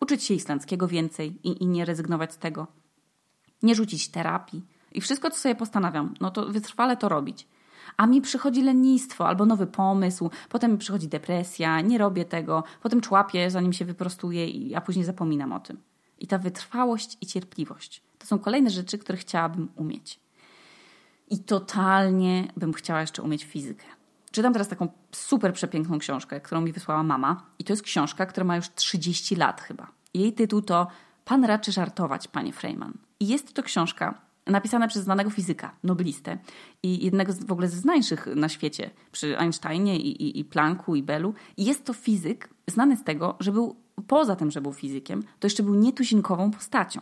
uczyć 0.00 0.24
się 0.24 0.34
islandzkiego 0.34 0.88
więcej 0.88 1.38
i, 1.48 1.62
i 1.62 1.66
nie 1.66 1.84
rezygnować 1.84 2.32
z 2.32 2.38
tego, 2.38 2.66
nie 3.62 3.74
rzucić 3.74 4.08
terapii 4.08 4.66
i 4.92 5.00
wszystko, 5.00 5.30
co 5.30 5.36
sobie 5.36 5.54
postanawiam, 5.54 6.14
no 6.20 6.30
to 6.30 6.46
wytrwale 6.46 6.96
to 6.96 7.08
robić. 7.08 7.46
A 7.96 8.06
mi 8.06 8.20
przychodzi 8.20 8.62
lenistwo 8.62 9.28
albo 9.28 9.46
nowy 9.46 9.66
pomysł, 9.66 10.30
potem 10.48 10.72
mi 10.72 10.78
przychodzi 10.78 11.08
depresja, 11.08 11.80
nie 11.80 11.98
robię 11.98 12.24
tego, 12.24 12.64
potem 12.82 13.00
człapię, 13.00 13.50
zanim 13.50 13.72
się 13.72 13.84
wyprostuję, 13.84 14.46
a 14.76 14.80
później 14.80 15.04
zapominam 15.04 15.52
o 15.52 15.60
tym. 15.60 15.80
I 16.18 16.26
ta 16.26 16.38
wytrwałość 16.38 17.18
i 17.20 17.26
cierpliwość 17.26 18.02
to 18.18 18.26
są 18.26 18.38
kolejne 18.38 18.70
rzeczy, 18.70 18.98
które 18.98 19.18
chciałabym 19.18 19.68
umieć. 19.76 20.20
I 21.30 21.38
totalnie 21.38 22.52
bym 22.56 22.72
chciała 22.72 23.00
jeszcze 23.00 23.22
umieć 23.22 23.44
fizykę. 23.44 23.84
Czytam 24.30 24.52
teraz 24.52 24.68
taką 24.68 24.88
super 25.12 25.52
przepiękną 25.52 25.98
książkę, 25.98 26.40
którą 26.40 26.60
mi 26.60 26.72
wysłała 26.72 27.02
mama. 27.02 27.42
I 27.58 27.64
to 27.64 27.72
jest 27.72 27.82
książka, 27.82 28.26
która 28.26 28.44
ma 28.44 28.56
już 28.56 28.74
30 28.74 29.36
lat 29.36 29.60
chyba. 29.60 29.86
Jej 30.14 30.32
tytuł 30.32 30.62
to 30.62 30.86
Pan 31.28 31.44
raczy 31.44 31.72
żartować, 31.72 32.28
panie 32.28 32.52
Freeman. 32.52 32.92
I 33.20 33.28
jest 33.28 33.54
to 33.54 33.62
książka 33.62 34.20
napisana 34.46 34.88
przez 34.88 35.02
znanego 35.02 35.30
fizyka, 35.30 35.74
noblistę 35.84 36.38
i 36.82 37.04
jednego 37.04 37.32
z, 37.32 37.44
w 37.44 37.52
ogóle 37.52 37.68
ze 37.68 37.76
znańszych 37.76 38.26
na 38.36 38.48
świecie 38.48 38.90
przy 39.12 39.38
Einsteinie 39.38 39.96
i, 39.96 40.22
i, 40.22 40.40
i 40.40 40.44
Plancku 40.44 40.96
i 40.96 41.02
Bellu. 41.02 41.34
I 41.56 41.64
jest 41.64 41.84
to 41.84 41.92
fizyk 41.92 42.48
znany 42.66 42.96
z 42.96 43.04
tego, 43.04 43.36
że 43.40 43.52
był, 43.52 43.76
poza 44.06 44.36
tym, 44.36 44.50
że 44.50 44.60
był 44.60 44.72
fizykiem, 44.72 45.22
to 45.22 45.46
jeszcze 45.46 45.62
był 45.62 45.74
nietuzinkową 45.74 46.50
postacią. 46.50 47.00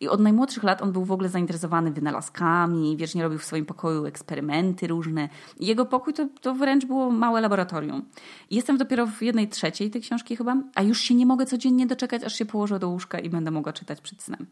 I 0.00 0.08
od 0.08 0.20
najmłodszych 0.20 0.62
lat 0.62 0.82
on 0.82 0.92
był 0.92 1.04
w 1.04 1.12
ogóle 1.12 1.28
zainteresowany 1.28 1.90
wynalazkami, 1.90 2.96
wiecznie 2.96 3.22
robił 3.22 3.38
w 3.38 3.44
swoim 3.44 3.66
pokoju 3.66 4.04
eksperymenty 4.06 4.86
różne. 4.86 5.28
Jego 5.60 5.86
pokój 5.86 6.14
to, 6.14 6.26
to 6.40 6.54
wręcz 6.54 6.84
było 6.86 7.10
małe 7.10 7.40
laboratorium. 7.40 8.02
Jestem 8.50 8.78
dopiero 8.78 9.06
w 9.06 9.22
jednej 9.22 9.48
trzeciej 9.48 9.90
tej 9.90 10.02
książki 10.02 10.36
chyba, 10.36 10.56
a 10.74 10.82
już 10.82 11.00
się 11.00 11.14
nie 11.14 11.26
mogę 11.26 11.46
codziennie 11.46 11.86
doczekać, 11.86 12.24
aż 12.24 12.34
się 12.34 12.46
położę 12.46 12.78
do 12.78 12.88
łóżka 12.88 13.18
i 13.18 13.30
będę 13.30 13.50
mogła 13.50 13.72
czytać 13.72 14.00
przed 14.00 14.22
snem. 14.22 14.46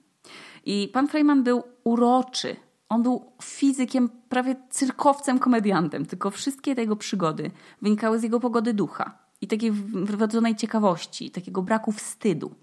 I 0.64 0.90
pan 0.92 1.08
Freeman 1.08 1.42
był 1.42 1.62
uroczy. 1.84 2.56
On 2.88 3.02
był 3.02 3.24
fizykiem, 3.42 4.10
prawie 4.28 4.56
cyrkowcem, 4.70 5.38
komediantem, 5.38 6.06
tylko 6.06 6.30
wszystkie 6.30 6.74
te 6.74 6.80
jego 6.80 6.96
przygody 6.96 7.50
wynikały 7.82 8.18
z 8.18 8.22
jego 8.22 8.40
pogody 8.40 8.74
ducha 8.74 9.18
i 9.40 9.46
takiej 9.46 9.72
wrodzonej 9.92 10.56
ciekawości, 10.56 11.30
takiego 11.30 11.62
braku 11.62 11.92
wstydu. 11.92 12.54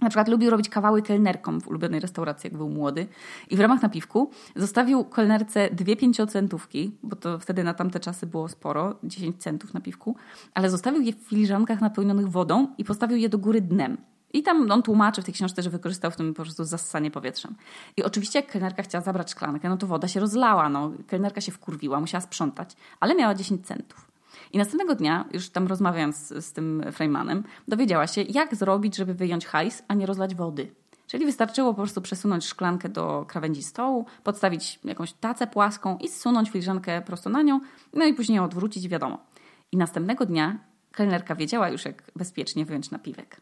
Na 0.00 0.08
przykład 0.08 0.28
lubił 0.28 0.50
robić 0.50 0.68
kawały 0.68 1.02
kelnerkom 1.02 1.60
w 1.60 1.68
ulubionej 1.68 2.00
restauracji, 2.00 2.48
jak 2.48 2.56
był 2.56 2.68
młody. 2.68 3.06
I 3.50 3.56
w 3.56 3.60
ramach 3.60 3.82
napiwku 3.82 4.30
zostawił 4.56 5.04
kelnerce 5.04 5.70
dwie 5.72 5.96
pięciocentówki, 5.96 6.96
bo 7.02 7.16
to 7.16 7.38
wtedy 7.38 7.64
na 7.64 7.74
tamte 7.74 8.00
czasy 8.00 8.26
było 8.26 8.48
sporo, 8.48 8.98
10 9.04 9.42
centów 9.42 9.74
na 9.74 9.80
piwku, 9.80 10.16
ale 10.54 10.70
zostawił 10.70 11.02
je 11.02 11.12
w 11.12 11.16
filiżankach 11.16 11.80
napełnionych 11.80 12.28
wodą 12.28 12.66
i 12.78 12.84
postawił 12.84 13.16
je 13.16 13.28
do 13.28 13.38
góry 13.38 13.60
dnem. 13.60 13.96
I 14.32 14.42
tam 14.42 14.70
on 14.70 14.82
tłumaczy 14.82 15.22
w 15.22 15.24
tej 15.24 15.34
książce, 15.34 15.62
że 15.62 15.70
wykorzystał 15.70 16.10
w 16.10 16.16
tym 16.16 16.34
po 16.34 16.42
prostu 16.42 16.64
zassanie 16.64 17.10
powietrzem. 17.10 17.54
I 17.96 18.02
oczywiście 18.02 18.38
jak 18.38 18.50
kelnerka 18.50 18.82
chciała 18.82 19.04
zabrać 19.04 19.30
szklankę, 19.30 19.68
no 19.68 19.76
to 19.76 19.86
woda 19.86 20.08
się 20.08 20.20
rozlała, 20.20 20.68
no. 20.68 20.92
Kelnerka 21.06 21.40
się 21.40 21.52
wkurwiła, 21.52 22.00
musiała 22.00 22.20
sprzątać, 22.20 22.76
ale 23.00 23.14
miała 23.14 23.34
10 23.34 23.66
centów. 23.66 24.09
I 24.52 24.58
następnego 24.58 24.94
dnia, 24.94 25.24
już 25.32 25.50
tam 25.50 25.66
rozmawiając 25.66 26.16
z, 26.16 26.44
z 26.44 26.52
tym 26.52 26.84
Freimanem, 26.92 27.44
dowiedziała 27.68 28.06
się, 28.06 28.22
jak 28.22 28.54
zrobić, 28.54 28.96
żeby 28.96 29.14
wyjąć 29.14 29.46
hajs, 29.46 29.82
a 29.88 29.94
nie 29.94 30.06
rozlać 30.06 30.34
wody. 30.34 30.74
Czyli 31.06 31.26
wystarczyło 31.26 31.74
po 31.74 31.76
prostu 31.76 32.00
przesunąć 32.00 32.44
szklankę 32.44 32.88
do 32.88 33.24
krawędzi 33.28 33.62
stołu, 33.62 34.06
podstawić 34.24 34.80
jakąś 34.84 35.12
tacę 35.12 35.46
płaską 35.46 35.98
i 35.98 36.08
zsunąć 36.08 36.50
filiżankę 36.50 37.02
prosto 37.02 37.30
na 37.30 37.42
nią, 37.42 37.60
no 37.92 38.04
i 38.04 38.14
później 38.14 38.38
odwrócić, 38.38 38.88
wiadomo. 38.88 39.18
I 39.72 39.76
następnego 39.76 40.26
dnia 40.26 40.58
kelnerka 40.92 41.34
wiedziała 41.34 41.68
już, 41.68 41.84
jak 41.84 42.02
bezpiecznie 42.16 42.64
wyjąć 42.64 42.90
napiwek. 42.90 43.40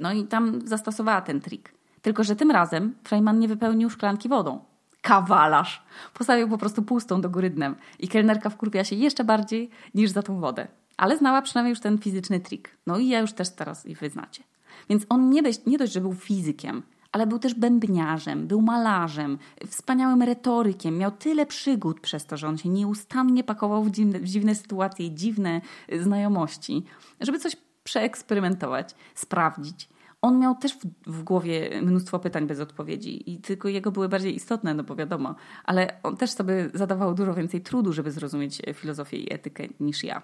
No 0.00 0.12
i 0.12 0.24
tam 0.24 0.68
zastosowała 0.68 1.20
ten 1.20 1.40
trik. 1.40 1.74
Tylko, 2.02 2.24
że 2.24 2.36
tym 2.36 2.50
razem 2.50 2.94
Freiman 3.04 3.38
nie 3.38 3.48
wypełnił 3.48 3.90
szklanki 3.90 4.28
wodą, 4.28 4.64
kawalarz. 5.06 5.82
Postawił 6.14 6.48
po 6.48 6.58
prostu 6.58 6.82
pustą 6.82 7.20
do 7.20 7.30
góry 7.30 7.50
dnem 7.50 7.76
i 7.98 8.08
kelnerka 8.08 8.50
wkurwia 8.50 8.84
się 8.84 8.96
jeszcze 8.96 9.24
bardziej 9.24 9.70
niż 9.94 10.10
za 10.10 10.22
tą 10.22 10.40
wodę. 10.40 10.68
Ale 10.96 11.16
znała 11.16 11.42
przynajmniej 11.42 11.70
już 11.70 11.80
ten 11.80 11.98
fizyczny 11.98 12.40
trik. 12.40 12.76
No 12.86 12.98
i 12.98 13.08
ja 13.08 13.20
już 13.20 13.32
też 13.32 13.50
teraz 13.50 13.86
i 13.86 13.94
wy 13.94 14.10
znacie. 14.10 14.42
Więc 14.90 15.06
on 15.08 15.30
nie 15.30 15.42
dość, 15.42 15.60
nie 15.66 15.78
dość, 15.78 15.92
że 15.92 16.00
był 16.00 16.14
fizykiem, 16.14 16.82
ale 17.12 17.26
był 17.26 17.38
też 17.38 17.54
bębniarzem, 17.54 18.46
był 18.46 18.62
malarzem, 18.62 19.38
wspaniałym 19.66 20.22
retorykiem, 20.22 20.98
miał 20.98 21.10
tyle 21.10 21.46
przygód 21.46 22.00
przez 22.00 22.26
to, 22.26 22.36
że 22.36 22.48
on 22.48 22.58
się 22.58 22.68
nieustannie 22.68 23.44
pakował 23.44 23.84
w 23.84 23.90
dziwne, 23.90 24.20
w 24.20 24.24
dziwne 24.24 24.54
sytuacje, 24.54 25.10
dziwne 25.10 25.60
znajomości, 26.00 26.84
żeby 27.20 27.38
coś 27.38 27.56
przeeksperymentować, 27.84 28.94
sprawdzić. 29.14 29.88
On 30.22 30.38
miał 30.38 30.54
też 30.54 30.72
w, 30.74 30.86
w, 31.06 31.22
głowie 31.22 31.82
mnóstwo 31.82 32.18
pytań 32.18 32.46
bez 32.46 32.60
odpowiedzi 32.60 33.32
i 33.32 33.40
tylko 33.40 33.68
jego 33.68 33.90
były 33.90 34.08
bardziej 34.08 34.34
istotne, 34.34 34.74
no 34.74 34.84
bo 34.84 34.96
wiadomo, 34.96 35.34
ale 35.64 36.02
on 36.02 36.16
też 36.16 36.30
sobie 36.30 36.70
zadawał 36.74 37.14
dużo 37.14 37.34
więcej 37.34 37.60
trudu, 37.60 37.92
żeby 37.92 38.10
zrozumieć 38.10 38.62
filozofię 38.74 39.16
i 39.16 39.34
etykę 39.34 39.64
niż 39.80 40.04
ja. 40.04 40.22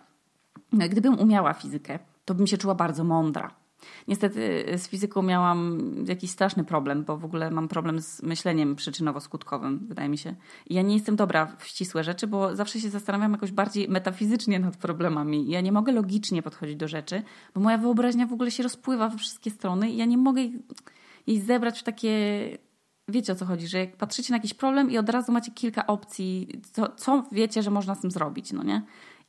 No, 0.72 0.88
gdybym 0.88 1.18
umiała 1.18 1.54
fizykę, 1.54 1.98
to 2.24 2.34
bym 2.34 2.46
się 2.46 2.58
czuła 2.58 2.74
bardzo 2.74 3.04
mądra. 3.04 3.61
Niestety 4.08 4.64
z 4.76 4.88
fizyką 4.88 5.22
miałam 5.22 5.78
jakiś 6.08 6.30
straszny 6.30 6.64
problem, 6.64 7.04
bo 7.04 7.16
w 7.16 7.24
ogóle 7.24 7.50
mam 7.50 7.68
problem 7.68 8.00
z 8.00 8.22
myśleniem 8.22 8.76
przyczynowo-skutkowym, 8.76 9.78
wydaje 9.88 10.08
mi 10.08 10.18
się. 10.18 10.34
I 10.66 10.74
ja 10.74 10.82
nie 10.82 10.94
jestem 10.94 11.16
dobra 11.16 11.46
w 11.58 11.66
ścisłe 11.66 12.04
rzeczy, 12.04 12.26
bo 12.26 12.56
zawsze 12.56 12.80
się 12.80 12.90
zastanawiam 12.90 13.32
jakoś 13.32 13.52
bardziej 13.52 13.88
metafizycznie 13.88 14.58
nad 14.58 14.76
problemami. 14.76 15.50
Ja 15.50 15.60
nie 15.60 15.72
mogę 15.72 15.92
logicznie 15.92 16.42
podchodzić 16.42 16.76
do 16.76 16.88
rzeczy, 16.88 17.22
bo 17.54 17.60
moja 17.60 17.78
wyobraźnia 17.78 18.26
w 18.26 18.32
ogóle 18.32 18.50
się 18.50 18.62
rozpływa 18.62 19.08
we 19.08 19.18
wszystkie 19.18 19.50
strony 19.50 19.90
i 19.90 19.96
ja 19.96 20.04
nie 20.04 20.18
mogę 20.18 20.42
jej 21.26 21.40
zebrać 21.40 21.80
w 21.80 21.82
takie 21.82 22.12
wiecie 23.08 23.32
o 23.32 23.36
co 23.36 23.46
chodzi, 23.46 23.68
że 23.68 23.78
jak 23.78 23.96
patrzycie 23.96 24.32
na 24.32 24.36
jakiś 24.36 24.54
problem 24.54 24.90
i 24.90 24.98
od 24.98 25.08
razu 25.08 25.32
macie 25.32 25.52
kilka 25.52 25.86
opcji, 25.86 26.60
co, 26.72 26.88
co 26.88 27.24
wiecie, 27.32 27.62
że 27.62 27.70
można 27.70 27.94
z 27.94 28.00
tym 28.00 28.10
zrobić, 28.10 28.52
no 28.52 28.62
nie? 28.62 28.82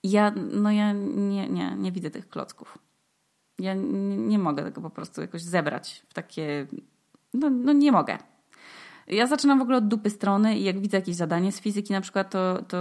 I 0.03 0.11
ja, 0.11 0.33
no 0.53 0.71
ja 0.71 0.93
nie, 0.93 1.49
nie, 1.49 1.75
nie 1.77 1.91
widzę 1.91 2.09
tych 2.09 2.29
klocków. 2.29 2.77
Ja 3.63 3.73
nie 4.17 4.39
mogę 4.39 4.63
tego 4.63 4.82
po 4.82 4.89
prostu 4.89 5.21
jakoś 5.21 5.41
zebrać 5.41 6.04
w 6.10 6.13
takie. 6.13 6.67
No, 7.34 7.49
no 7.49 7.73
nie 7.73 7.91
mogę. 7.91 8.17
Ja 9.08 9.28
zaczynam 9.28 9.60
w 9.60 9.62
ogóle 9.62 9.78
od 9.78 9.88
dupy 9.88 10.10
strony 10.10 10.58
i 10.60 10.63
jak 10.63 10.80
widzę 10.80 10.97
jakieś 10.97 11.15
zadanie 11.15 11.52
z 11.52 11.60
fizyki 11.60 11.93
na 11.93 12.02
przykład, 12.02 12.30
to, 12.30 12.63
to 12.67 12.78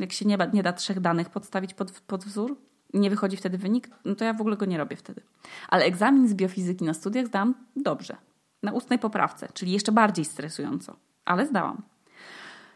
jak 0.00 0.12
się 0.12 0.24
nie, 0.24 0.38
nie 0.52 0.62
da 0.62 0.72
trzech 0.72 1.00
danych 1.00 1.30
podstawić 1.30 1.74
pod, 1.74 2.00
pod 2.00 2.24
wzór, 2.24 2.56
nie 2.94 3.10
wychodzi 3.10 3.36
wtedy 3.36 3.58
wynik, 3.58 3.90
no 4.04 4.14
to 4.14 4.24
ja 4.24 4.34
w 4.34 4.40
ogóle 4.40 4.56
go 4.56 4.66
nie 4.66 4.78
robię 4.78 4.96
wtedy. 4.96 5.22
Ale 5.68 5.84
egzamin 5.84 6.28
z 6.28 6.34
biofizyki 6.34 6.84
na 6.84 6.94
studiach 6.94 7.26
zdałam 7.26 7.54
dobrze. 7.76 8.16
Na 8.62 8.72
ustnej 8.72 8.98
poprawce, 8.98 9.48
czyli 9.54 9.72
jeszcze 9.72 9.92
bardziej 9.92 10.24
stresująco. 10.24 10.96
Ale 11.24 11.46
zdałam. 11.46 11.82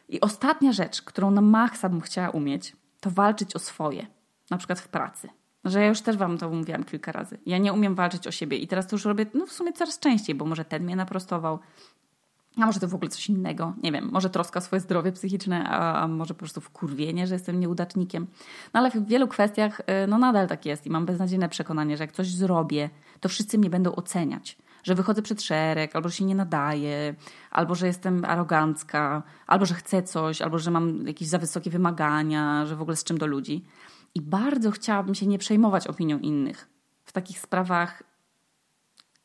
I 0.08 0.20
ostatnia 0.20 0.72
rzecz, 0.72 1.02
którą 1.02 1.30
na 1.30 1.40
maksa 1.40 1.88
bym 1.88 2.00
chciała 2.00 2.30
umieć, 2.30 2.76
to 3.00 3.10
walczyć 3.10 3.56
o 3.56 3.58
swoje. 3.58 4.06
Na 4.50 4.58
przykład 4.58 4.80
w 4.80 4.88
pracy. 4.88 5.28
Że 5.64 5.80
ja 5.80 5.86
już 5.86 6.00
też 6.00 6.16
wam 6.16 6.38
to 6.38 6.50
mówiłam 6.50 6.84
kilka 6.84 7.12
razy. 7.12 7.38
Ja 7.46 7.58
nie 7.58 7.72
umiem 7.72 7.94
walczyć 7.94 8.26
o 8.26 8.30
siebie 8.30 8.56
i 8.56 8.68
teraz 8.68 8.86
to 8.86 8.96
już 8.96 9.04
robię 9.04 9.26
no 9.34 9.46
w 9.46 9.52
sumie 9.52 9.72
coraz 9.72 9.98
częściej, 9.98 10.34
bo 10.34 10.44
może 10.44 10.64
ten 10.64 10.84
mnie 10.84 10.96
naprostował, 10.96 11.58
a 12.56 12.66
może 12.66 12.80
to 12.80 12.88
w 12.88 12.94
ogóle 12.94 13.10
coś 13.10 13.28
innego. 13.28 13.74
Nie 13.82 13.92
wiem, 13.92 14.08
może 14.12 14.30
troska 14.30 14.58
o 14.58 14.62
swoje 14.62 14.80
zdrowie 14.80 15.12
psychiczne, 15.12 15.68
a, 15.68 16.02
a 16.02 16.08
może 16.08 16.34
po 16.34 16.38
prostu 16.38 16.60
wkurwienie, 16.60 17.26
że 17.26 17.34
jestem 17.34 17.60
nieudacznikiem. 17.60 18.26
No 18.74 18.80
ale 18.80 18.90
w 18.90 19.06
wielu 19.06 19.28
kwestiach 19.28 19.80
y, 19.80 19.84
no 20.08 20.18
nadal 20.18 20.48
tak 20.48 20.66
jest 20.66 20.86
i 20.86 20.90
mam 20.90 21.06
beznadziejne 21.06 21.48
przekonanie, 21.48 21.96
że 21.96 22.04
jak 22.04 22.12
coś 22.12 22.34
zrobię, 22.34 22.90
to 23.20 23.28
wszyscy 23.28 23.58
mnie 23.58 23.70
będą 23.70 23.94
oceniać. 23.94 24.58
że 24.84 24.94
wychodzę 24.94 25.22
przed 25.22 25.42
szereg, 25.42 25.96
albo 25.96 26.08
że 26.08 26.14
się 26.14 26.24
nie 26.24 26.34
nadaję, 26.34 27.14
albo 27.50 27.74
że 27.74 27.86
jestem 27.86 28.24
arogancka, 28.24 29.22
albo 29.46 29.66
że 29.66 29.74
chcę 29.74 30.02
coś, 30.02 30.42
albo 30.42 30.58
że 30.58 30.70
mam 30.70 31.06
jakieś 31.06 31.28
za 31.28 31.38
wysokie 31.38 31.70
wymagania, 31.70 32.66
że 32.66 32.76
w 32.76 32.82
ogóle 32.82 32.96
z 32.96 33.04
czym 33.04 33.18
do 33.18 33.26
ludzi. 33.26 33.64
I 34.18 34.22
bardzo 34.22 34.70
chciałabym 34.70 35.14
się 35.14 35.26
nie 35.26 35.38
przejmować 35.38 35.86
opinią 35.86 36.18
innych 36.18 36.68
w 37.04 37.12
takich 37.12 37.40
sprawach. 37.40 38.02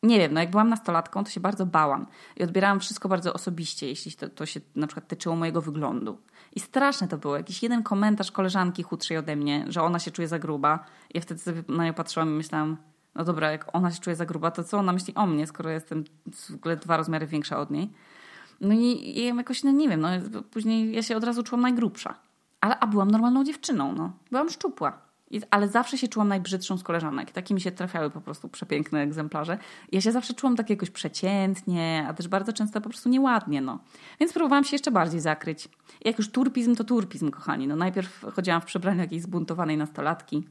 Nie 0.04 0.20
wiem, 0.20 0.34
no 0.34 0.40
jak 0.40 0.52
byłam 0.52 0.70
nastolatką, 0.70 1.24
to 1.24 1.30
się 1.30 1.40
bardzo 1.40 1.66
bałam 1.66 2.08
i 2.38 2.44
odbierałam 2.44 2.80
wszystko 2.80 3.10
bardzo 3.10 3.34
osobiście, 3.34 3.88
jeśli 3.88 4.12
to, 4.12 4.30
to 4.30 4.46
się 4.46 4.62
na 4.76 4.88
przykład 4.88 5.08
tyczyło 5.08 5.36
mojego 5.36 5.62
wyglądu. 5.62 6.18
I 6.56 6.60
straszne 6.60 7.08
to 7.08 7.18
było. 7.18 7.38
Jakiś 7.38 7.64
jeden 7.64 7.84
komentarz 7.84 8.32
koleżanki 8.32 8.84
chudszej 8.84 9.18
ode 9.18 9.36
mnie, 9.36 9.66
że 9.70 9.82
ona 9.82 10.00
się 10.00 10.12
czuje 10.12 10.28
za 10.28 10.40
gruba. 10.40 10.86
Ja 11.14 11.22
wtedy 11.22 11.42
sobie 11.42 11.64
na 11.68 11.86
nią 11.86 11.94
patrzyłam 11.94 12.30
i 12.30 12.32
myślałam, 12.32 12.78
no 13.16 13.24
dobra, 13.24 13.52
jak 13.52 13.76
ona 13.76 13.92
się 13.92 14.00
czuje 14.00 14.16
za 14.16 14.26
gruba, 14.26 14.52
to 14.52 14.64
co 14.64 14.78
ona 14.78 14.94
myśli 14.94 15.16
o 15.16 15.28
mnie, 15.28 15.48
skoro 15.48 15.70
jestem 15.70 16.04
w 16.50 16.56
ogóle 16.56 16.78
dwa 16.78 16.98
rozmiary 16.98 17.28
większa 17.28 17.58
od 17.58 17.72
niej. 17.72 17.90
No 18.62 18.74
i, 18.74 19.20
i 19.20 19.26
jakoś, 19.26 19.64
no 19.64 19.72
nie 19.72 19.90
wiem, 19.90 20.02
no 20.02 20.10
później 20.52 20.96
ja 20.96 21.04
się 21.04 21.18
od 21.18 21.24
razu 21.24 21.44
czułam 21.44 21.62
najgrubsza. 21.62 22.16
Ale, 22.64 22.80
a 22.80 22.88
byłam 22.88 23.12
normalną 23.12 23.44
dziewczyną, 23.44 23.94
no. 23.94 24.12
Byłam 24.32 24.50
szczupła. 24.50 25.02
I, 25.32 25.42
ale 25.52 25.68
zawsze 25.68 25.98
się 25.98 26.08
czułam 26.08 26.28
najbrzydszą 26.28 26.78
z 26.78 26.84
koleżanek. 26.84 27.32
Takie 27.32 27.54
mi 27.54 27.62
się 27.62 27.72
trafiały 27.72 28.10
po 28.10 28.22
prostu 28.22 28.50
przepiękne 28.50 29.02
egzemplarze. 29.02 29.58
Ja 29.92 30.02
się 30.02 30.12
zawsze 30.12 30.34
czułam 30.34 30.56
tak 30.56 30.70
jakoś 30.70 30.90
przeciętnie, 30.90 32.06
a 32.10 32.14
też 32.14 32.28
bardzo 32.28 32.54
często 32.54 32.82
po 32.82 32.90
prostu 32.90 33.10
nieładnie, 33.10 33.62
no. 33.62 33.80
Więc 34.20 34.34
próbowałam 34.34 34.64
się 34.64 34.76
jeszcze 34.76 34.92
bardziej 34.92 35.20
zakryć. 35.20 35.70
Jak 36.06 36.18
już 36.18 36.32
turpizm, 36.32 36.76
to 36.76 36.84
turpizm, 36.84 37.32
kochani. 37.32 37.68
No 37.68 37.76
najpierw 37.76 38.26
chodziłam 38.36 38.62
w 38.62 38.66
przebraniu 38.66 39.00
jakiejś 39.00 39.22
zbuntowanej 39.22 39.78
nastolatki. 39.78 40.44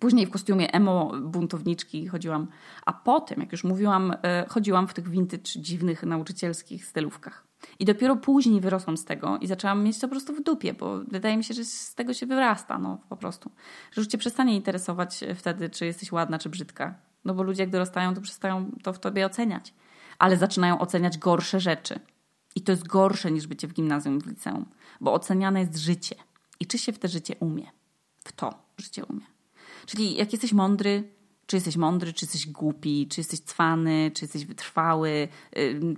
Później 0.00 0.26
w 0.26 0.30
kostiumie 0.30 0.72
emo 0.72 1.12
buntowniczki 1.20 2.06
chodziłam, 2.06 2.46
a 2.86 2.92
potem, 2.92 3.40
jak 3.40 3.52
już 3.52 3.64
mówiłam, 3.64 4.12
e, 4.22 4.46
chodziłam 4.48 4.88
w 4.88 4.94
tych 4.94 5.08
vintage 5.08 5.60
dziwnych 5.60 6.02
nauczycielskich 6.02 6.86
stylówkach. 6.86 7.45
I 7.78 7.84
dopiero 7.84 8.16
później 8.16 8.60
wyrosłam 8.60 8.96
z 8.96 9.04
tego 9.04 9.38
i 9.38 9.46
zaczęłam 9.46 9.84
mieć 9.84 9.98
to 9.98 10.08
po 10.08 10.10
prostu 10.10 10.34
w 10.34 10.42
dupie, 10.42 10.74
bo 10.74 10.98
wydaje 10.98 11.36
mi 11.36 11.44
się, 11.44 11.54
że 11.54 11.64
z 11.64 11.94
tego 11.94 12.14
się 12.14 12.26
wyrasta, 12.26 12.78
no 12.78 12.98
po 13.08 13.16
prostu. 13.16 13.50
Że 13.92 14.00
już 14.00 14.08
cię 14.08 14.18
przestanie 14.18 14.56
interesować 14.56 15.20
wtedy, 15.34 15.70
czy 15.70 15.86
jesteś 15.86 16.12
ładna, 16.12 16.38
czy 16.38 16.48
brzydka. 16.48 16.94
No 17.24 17.34
bo 17.34 17.42
ludzie 17.42 17.62
jak 17.62 17.70
dorastają, 17.70 18.14
to 18.14 18.20
przestają 18.20 18.70
to 18.82 18.92
w 18.92 18.98
tobie 18.98 19.26
oceniać. 19.26 19.74
Ale 20.18 20.36
zaczynają 20.36 20.78
oceniać 20.78 21.18
gorsze 21.18 21.60
rzeczy. 21.60 22.00
I 22.54 22.60
to 22.60 22.72
jest 22.72 22.86
gorsze 22.86 23.30
niż 23.30 23.46
bycie 23.46 23.68
w 23.68 23.72
gimnazjum, 23.72 24.20
w 24.20 24.26
liceum. 24.26 24.66
Bo 25.00 25.12
oceniane 25.12 25.60
jest 25.60 25.76
życie. 25.76 26.16
I 26.60 26.66
czy 26.66 26.78
się 26.78 26.92
w 26.92 26.98
te 26.98 27.08
życie 27.08 27.36
umie. 27.40 27.70
W 28.24 28.32
to 28.32 28.54
życie 28.78 29.04
umie. 29.04 29.26
Czyli 29.86 30.16
jak 30.16 30.32
jesteś 30.32 30.52
mądry, 30.52 31.15
czy 31.46 31.56
jesteś 31.56 31.76
mądry, 31.76 32.12
czy 32.12 32.24
jesteś 32.24 32.48
głupi, 32.48 33.08
czy 33.08 33.20
jesteś 33.20 33.40
cwany, 33.40 34.10
czy 34.14 34.24
jesteś 34.24 34.44
wytrwały, 34.46 35.28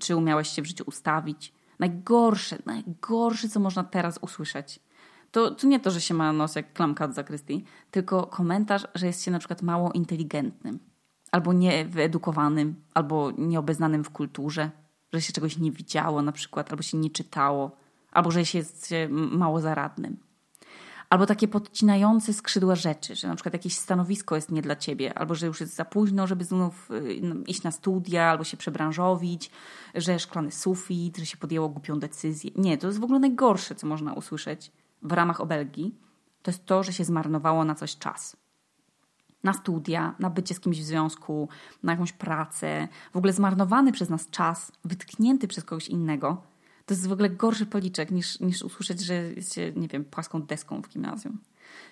czy 0.00 0.16
umiałeś 0.16 0.48
się 0.48 0.62
w 0.62 0.66
życiu 0.66 0.84
ustawić. 0.86 1.52
Najgorsze, 1.78 2.58
najgorsze, 2.66 3.48
co 3.48 3.60
można 3.60 3.84
teraz 3.84 4.18
usłyszeć. 4.22 4.80
To, 5.30 5.50
to 5.50 5.66
nie 5.66 5.80
to, 5.80 5.90
że 5.90 6.00
się 6.00 6.14
ma 6.14 6.32
nos 6.32 6.54
jak 6.54 6.72
klamka 6.72 7.04
od 7.04 7.14
zakrystii, 7.14 7.64
tylko 7.90 8.26
komentarz, 8.26 8.86
że 8.94 9.06
jest 9.06 9.24
się 9.24 9.30
na 9.30 9.38
przykład 9.38 9.62
mało 9.62 9.92
inteligentnym, 9.92 10.78
albo 11.32 11.52
niewyedukowanym, 11.52 12.74
albo 12.94 13.30
nieobeznanym 13.38 14.04
w 14.04 14.10
kulturze, 14.10 14.70
że 15.12 15.20
się 15.20 15.32
czegoś 15.32 15.58
nie 15.58 15.72
widziało 15.72 16.22
na 16.22 16.32
przykład, 16.32 16.70
albo 16.70 16.82
się 16.82 16.98
nie 16.98 17.10
czytało, 17.10 17.76
albo 18.12 18.30
że 18.30 18.46
się 18.46 18.58
jest 18.58 18.94
mało 19.10 19.60
zaradnym. 19.60 20.27
Albo 21.10 21.26
takie 21.26 21.48
podcinające 21.48 22.32
skrzydła 22.32 22.74
rzeczy, 22.74 23.16
że 23.16 23.28
na 23.28 23.34
przykład 23.34 23.52
jakieś 23.52 23.76
stanowisko 23.76 24.34
jest 24.34 24.50
nie 24.50 24.62
dla 24.62 24.76
ciebie, 24.76 25.18
albo 25.18 25.34
że 25.34 25.46
już 25.46 25.60
jest 25.60 25.74
za 25.74 25.84
późno, 25.84 26.26
żeby 26.26 26.44
znów 26.44 26.90
y, 26.90 27.14
iść 27.46 27.62
na 27.62 27.70
studia, 27.70 28.24
albo 28.24 28.44
się 28.44 28.56
przebranżowić, 28.56 29.50
że 29.94 30.18
szklany 30.18 30.52
sufit, 30.52 31.16
że 31.16 31.26
się 31.26 31.36
podjęło 31.36 31.68
głupią 31.68 31.98
decyzję. 31.98 32.50
Nie, 32.56 32.78
to 32.78 32.86
jest 32.86 32.98
w 32.98 33.04
ogóle 33.04 33.18
najgorsze, 33.18 33.74
co 33.74 33.86
można 33.86 34.12
usłyszeć 34.12 34.72
w 35.02 35.12
ramach 35.12 35.40
obelgi. 35.40 35.94
To 36.42 36.50
jest 36.50 36.66
to, 36.66 36.82
że 36.82 36.92
się 36.92 37.04
zmarnowało 37.04 37.64
na 37.64 37.74
coś 37.74 37.96
czas. 37.96 38.36
Na 39.44 39.52
studia, 39.52 40.14
na 40.18 40.30
bycie 40.30 40.54
z 40.54 40.60
kimś 40.60 40.80
w 40.80 40.84
związku, 40.84 41.48
na 41.82 41.92
jakąś 41.92 42.12
pracę, 42.12 42.88
w 43.12 43.16
ogóle 43.16 43.32
zmarnowany 43.32 43.92
przez 43.92 44.08
nas 44.08 44.30
czas, 44.30 44.72
wytknięty 44.84 45.48
przez 45.48 45.64
kogoś 45.64 45.88
innego, 45.88 46.42
to 46.88 46.94
jest 46.94 47.06
w 47.06 47.12
ogóle 47.12 47.30
gorszy 47.30 47.66
policzek 47.66 48.10
niż, 48.10 48.40
niż 48.40 48.62
usłyszeć, 48.62 49.00
że 49.00 49.14
jest 49.14 49.54
się, 49.54 49.72
nie 49.76 49.88
wiem, 49.88 50.04
płaską 50.04 50.42
deską 50.42 50.82
w 50.82 50.88
gimnazjum. 50.88 51.38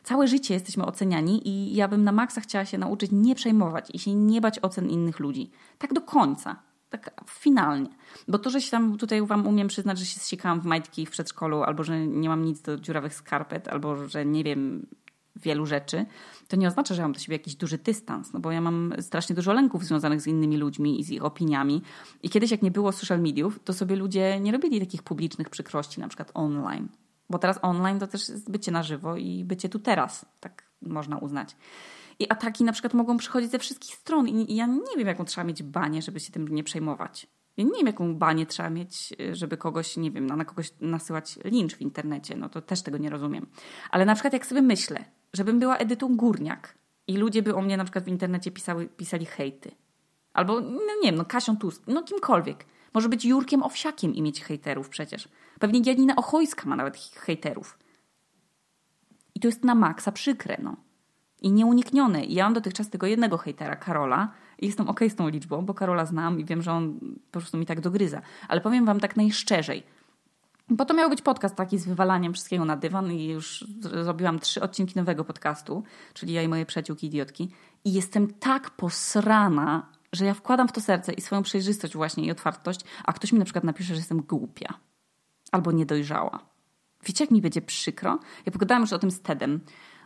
Całe 0.02 0.28
życie 0.28 0.54
jesteśmy 0.54 0.86
oceniani 0.86 1.48
i 1.48 1.74
ja 1.74 1.88
bym 1.88 2.04
na 2.04 2.12
maksa 2.12 2.40
chciała 2.40 2.64
się 2.64 2.78
nauczyć 2.78 3.10
nie 3.12 3.34
przejmować 3.34 3.88
i 3.94 3.98
się 3.98 4.14
nie 4.14 4.40
bać 4.40 4.58
ocen 4.58 4.90
innych 4.90 5.20
ludzi. 5.20 5.50
Tak 5.78 5.92
do 5.92 6.00
końca. 6.00 6.56
Tak 6.90 7.24
finalnie. 7.30 7.88
Bo 8.28 8.38
to, 8.38 8.50
że 8.50 8.60
się 8.60 8.70
tam 8.70 8.98
tutaj 8.98 9.26
wam 9.26 9.46
umiem 9.46 9.68
przyznać, 9.68 9.98
że 9.98 10.04
się 10.04 10.20
zsikałam 10.20 10.60
w 10.60 10.64
majtki 10.64 11.06
w 11.06 11.10
przedszkolu, 11.10 11.62
albo 11.62 11.84
że 11.84 12.06
nie 12.06 12.28
mam 12.28 12.44
nic 12.44 12.62
do 12.62 12.78
dziurawych 12.78 13.14
skarpet, 13.14 13.68
albo 13.68 14.08
że 14.08 14.26
nie 14.26 14.44
wiem, 14.44 14.86
wielu 15.36 15.66
rzeczy, 15.66 16.06
to 16.48 16.56
nie 16.56 16.68
oznacza, 16.68 16.94
że 16.94 17.02
mam 17.02 17.12
do 17.12 17.18
siebie 17.18 17.36
jakiś 17.36 17.54
duży 17.54 17.78
dystans, 17.78 18.32
no 18.32 18.40
bo 18.40 18.50
ja 18.50 18.60
mam 18.60 18.94
strasznie 19.00 19.36
dużo 19.36 19.52
lęków 19.52 19.84
związanych 19.84 20.20
z 20.20 20.26
innymi 20.26 20.56
ludźmi 20.56 21.00
i 21.00 21.04
z 21.04 21.10
ich 21.10 21.24
opiniami. 21.24 21.82
I 22.22 22.30
kiedyś, 22.30 22.50
jak 22.50 22.62
nie 22.62 22.70
było 22.70 22.92
social 22.92 23.20
mediów, 23.20 23.60
to 23.64 23.72
sobie 23.72 23.96
ludzie 23.96 24.40
nie 24.40 24.52
robili 24.52 24.80
takich 24.80 25.02
publicznych 25.02 25.50
przykrości, 25.50 26.00
na 26.00 26.08
przykład 26.08 26.30
online. 26.34 26.88
Bo 27.30 27.38
teraz 27.38 27.58
online 27.62 27.98
to 27.98 28.06
też 28.06 28.28
jest 28.28 28.50
bycie 28.50 28.72
na 28.72 28.82
żywo 28.82 29.16
i 29.16 29.44
bycie 29.44 29.68
tu 29.68 29.78
teraz, 29.78 30.26
tak 30.40 30.66
można 30.82 31.18
uznać. 31.18 31.56
I 32.18 32.30
ataki 32.30 32.64
na 32.64 32.72
przykład 32.72 32.94
mogą 32.94 33.16
przychodzić 33.16 33.50
ze 33.50 33.58
wszystkich 33.58 33.94
stron 33.94 34.28
i 34.28 34.56
ja 34.56 34.66
nie 34.66 34.96
wiem, 34.96 35.06
jaką 35.06 35.24
trzeba 35.24 35.44
mieć 35.44 35.62
banię, 35.62 36.02
żeby 36.02 36.20
się 36.20 36.32
tym 36.32 36.48
nie 36.48 36.64
przejmować. 36.64 37.26
Ja 37.56 37.64
nie 37.64 37.70
wiem, 37.76 37.86
jaką 37.86 38.14
banię 38.14 38.46
trzeba 38.46 38.70
mieć, 38.70 39.14
żeby 39.32 39.56
kogoś, 39.56 39.96
nie 39.96 40.10
wiem, 40.10 40.26
na 40.26 40.44
kogoś 40.44 40.70
nasyłać 40.80 41.38
lincz 41.44 41.74
w 41.74 41.80
internecie. 41.80 42.36
No 42.36 42.48
to 42.48 42.62
też 42.62 42.82
tego 42.82 42.98
nie 42.98 43.10
rozumiem. 43.10 43.46
Ale 43.90 44.04
na 44.04 44.14
przykład 44.14 44.32
jak 44.32 44.46
sobie 44.46 44.62
myślę, 44.62 45.04
żebym 45.36 45.58
była 45.58 45.76
Edytą 45.76 46.16
Górniak 46.16 46.74
i 47.06 47.16
ludzie 47.16 47.42
by 47.42 47.54
o 47.54 47.62
mnie 47.62 47.76
na 47.76 47.84
przykład 47.84 48.04
w 48.04 48.08
internecie 48.08 48.50
pisały, 48.50 48.86
pisali 48.86 49.26
hejty. 49.26 49.70
Albo, 50.32 50.60
no 50.60 50.80
nie 51.02 51.10
wiem, 51.10 51.14
no 51.14 51.24
Kasią 51.24 51.56
Tusk, 51.56 51.82
no 51.86 52.02
kimkolwiek. 52.02 52.64
Może 52.94 53.08
być 53.08 53.24
Jurkiem 53.24 53.62
Owsiakiem 53.62 54.14
i 54.14 54.22
mieć 54.22 54.44
hejterów 54.44 54.88
przecież. 54.88 55.28
Pewnie 55.60 55.80
Janina 55.86 56.16
Ochojska 56.16 56.68
ma 56.68 56.76
nawet 56.76 56.96
hejterów. 56.96 57.78
I 59.34 59.40
to 59.40 59.48
jest 59.48 59.64
na 59.64 59.74
maksa 59.74 60.12
przykre, 60.12 60.56
no. 60.62 60.76
I 61.42 61.52
nieuniknione. 61.52 62.24
I 62.24 62.34
ja 62.34 62.44
mam 62.44 62.54
dotychczas 62.54 62.90
tego 62.90 63.06
jednego 63.06 63.38
hejtera, 63.38 63.76
Karola, 63.76 64.32
i 64.58 64.66
jestem 64.66 64.88
okej 64.88 65.08
okay 65.08 65.14
z 65.14 65.16
tą 65.16 65.28
liczbą, 65.28 65.62
bo 65.62 65.74
Karola 65.74 66.06
znam 66.06 66.40
i 66.40 66.44
wiem, 66.44 66.62
że 66.62 66.72
on 66.72 67.00
po 67.30 67.38
prostu 67.40 67.58
mi 67.58 67.66
tak 67.66 67.80
dogryza. 67.80 68.20
Ale 68.48 68.60
powiem 68.60 68.84
wam 68.84 69.00
tak 69.00 69.16
najszczerzej– 69.16 69.82
bo 70.68 70.84
to 70.84 70.94
miał 70.94 71.10
być 71.10 71.22
podcast 71.22 71.54
taki 71.54 71.78
z 71.78 71.86
wywalaniem 71.86 72.32
wszystkiego 72.32 72.64
na 72.64 72.76
dywan 72.76 73.12
i 73.12 73.24
już 73.24 73.66
zrobiłam 73.80 74.38
trzy 74.38 74.60
odcinki 74.60 74.98
nowego 74.98 75.24
podcastu, 75.24 75.82
czyli 76.14 76.32
ja 76.32 76.42
i 76.42 76.48
moje 76.48 76.66
przyjaciółki 76.66 77.06
idiotki. 77.06 77.50
I 77.84 77.92
jestem 77.92 78.34
tak 78.34 78.70
posrana, 78.70 79.92
że 80.12 80.24
ja 80.24 80.34
wkładam 80.34 80.68
w 80.68 80.72
to 80.72 80.80
serce 80.80 81.12
i 81.12 81.20
swoją 81.20 81.42
przejrzystość 81.42 81.94
właśnie 81.94 82.24
i 82.24 82.30
otwartość, 82.30 82.80
a 83.04 83.12
ktoś 83.12 83.32
mi 83.32 83.38
na 83.38 83.44
przykład 83.44 83.64
napisze, 83.64 83.94
że 83.94 84.00
jestem 84.00 84.22
głupia 84.22 84.74
albo 85.52 85.72
niedojrzała. 85.72 86.38
Wiecie, 87.04 87.24
jak 87.24 87.30
mi 87.30 87.42
będzie 87.42 87.62
przykro? 87.62 88.18
Ja 88.46 88.52
pogadałam 88.52 88.82
już 88.82 88.92
o 88.92 88.98
tym 88.98 89.10
z 89.10 89.20
Tedem. 89.20 89.60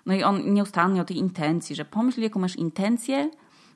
No 0.06 0.14
i 0.14 0.22
on 0.22 0.54
nieustannie 0.54 1.00
o 1.00 1.04
tej 1.04 1.16
intencji, 1.16 1.76
że 1.76 1.84
pomyśl, 1.84 2.20
jaką 2.20 2.40
masz 2.40 2.56
intencję, 2.56 3.30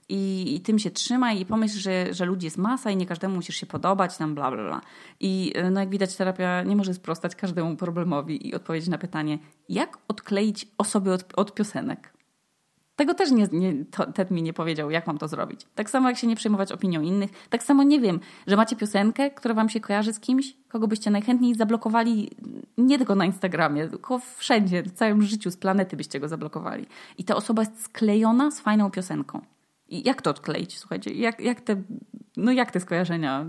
i, 0.09 0.55
i 0.57 0.61
tym 0.61 0.79
się 0.79 0.91
trzymaj 0.91 1.41
i 1.41 1.47
pomyśl, 1.47 1.79
że, 1.79 2.15
że 2.15 2.25
ludzi 2.25 2.47
jest 2.47 2.59
masa 2.59 2.91
i 2.91 2.97
nie 2.97 3.07
każdemu 3.07 3.35
musisz 3.35 3.57
się 3.57 3.67
podobać, 3.67 4.17
tam 4.17 4.35
bla, 4.35 4.51
bla, 4.51 4.65
bla. 4.65 4.81
I 5.21 5.53
e, 5.55 5.71
no 5.71 5.81
jak 5.81 5.91
widać, 5.91 6.17
terapia 6.17 6.63
nie 6.63 6.77
może 6.77 6.95
sprostać 6.95 7.37
każdemu 7.37 7.77
problemowi 7.77 8.49
i 8.49 8.55
odpowiedzieć 8.55 8.89
na 8.89 8.99
pytanie, 8.99 9.39
jak 9.69 9.99
odkleić 10.09 10.67
osoby 10.79 11.13
od, 11.13 11.25
od 11.37 11.55
piosenek. 11.55 12.15
Tego 12.97 13.15
też 13.15 13.31
nie, 13.31 13.49
nie, 13.53 13.85
to, 13.85 14.13
Ted 14.13 14.31
mi 14.31 14.43
nie 14.43 14.53
powiedział, 14.53 14.91
jak 14.91 15.07
mam 15.07 15.19
to 15.19 15.29
zrobić. 15.29 15.61
Tak 15.75 15.91
samo 15.91 16.09
jak 16.09 16.19
się 16.19 16.27
nie 16.27 16.37
przejmować 16.37 16.73
opinią 16.73 17.01
innych, 17.01 17.31
tak 17.51 17.63
samo 17.63 17.83
nie 17.83 18.01
wiem, 18.01 18.21
że 18.47 18.57
macie 18.57 18.77
piosenkę, 18.77 19.31
która 19.31 19.55
wam 19.55 19.69
się 19.69 19.81
kojarzy 19.81 20.13
z 20.13 20.21
kimś, 20.21 20.57
kogo 20.69 20.89
byście 20.89 21.11
najchętniej 21.11 21.55
zablokowali 21.55 22.31
nie 22.79 22.99
tylko 22.99 23.15
na 23.15 23.25
Instagramie, 23.25 23.89
tylko 23.89 24.21
wszędzie, 24.37 24.83
w 24.83 24.93
całym 24.93 25.23
życiu, 25.23 25.51
z 25.51 25.57
planety 25.57 25.97
byście 25.97 26.21
go 26.21 26.29
zablokowali. 26.29 26.87
I 27.19 27.25
ta 27.25 27.37
osoba 27.37 27.63
jest 27.63 27.83
sklejona 27.83 28.51
z 28.51 28.61
fajną 28.61 28.91
piosenką. 28.91 29.41
I 29.89 30.09
jak 30.09 30.23
to 30.23 30.31
odkleić? 30.31 30.79
Słuchajcie, 30.79 31.15
jak, 31.15 31.41
jak, 31.41 31.61
te, 31.61 31.83
no 32.37 32.53
jak 32.53 32.71
te 32.71 32.81
skojarzenia 32.81 33.47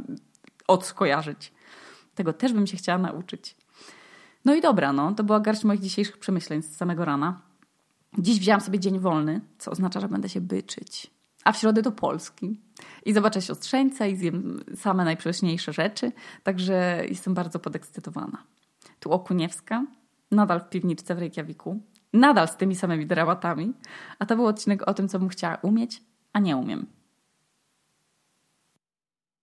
odskojarzyć? 0.68 1.54
Tego 2.16 2.34
też 2.34 2.54
bym 2.54 2.68
się 2.68 2.78
chciała 2.78 2.98
nauczyć. 2.98 3.56
No 4.46 4.56
i 4.56 4.62
dobra, 4.62 4.94
no, 4.94 5.14
to 5.14 5.24
była 5.24 5.40
garść 5.40 5.64
moich 5.64 5.82
dzisiejszych 5.82 6.18
przemyśleń 6.18 6.62
z 6.62 6.76
samego 6.76 7.06
rana. 7.06 7.42
Dziś 8.18 8.40
wzięłam 8.40 8.62
sobie 8.62 8.80
dzień 8.80 9.00
wolny, 9.00 9.42
co 9.58 9.72
oznacza, 9.72 10.00
że 10.00 10.10
będę 10.10 10.30
się 10.30 10.42
byczyć. 10.42 11.12
A 11.44 11.52
w 11.52 11.58
środę 11.58 11.82
do 11.82 11.92
Polski. 11.92 12.62
I 13.06 13.14
zobaczę 13.14 13.42
siostrzeńca 13.42 14.08
i 14.08 14.16
zjem 14.16 14.64
same 14.76 15.06
najprześniejsze 15.06 15.74
rzeczy. 15.74 16.12
Także 16.44 17.06
jestem 17.10 17.34
bardzo 17.34 17.60
podekscytowana. 17.60 18.44
Tu 19.00 19.12
Okuniewska, 19.12 19.86
nadal 20.32 20.60
w 20.60 20.70
piwniczce 20.70 21.16
w 21.16 21.20
Reykjaviku. 21.20 21.82
Nadal 22.14 22.48
z 22.48 22.58
tymi 22.58 22.76
samymi 22.76 23.06
dramatami. 23.06 23.74
A 24.20 24.26
to 24.26 24.36
był 24.36 24.46
odcinek 24.46 24.88
o 24.88 24.94
tym, 24.94 25.08
co 25.08 25.20
bym 25.20 25.30
chciała 25.30 25.56
umieć, 25.56 26.02
a 26.36 26.40
nie 26.40 26.58
umiem. 26.58 26.95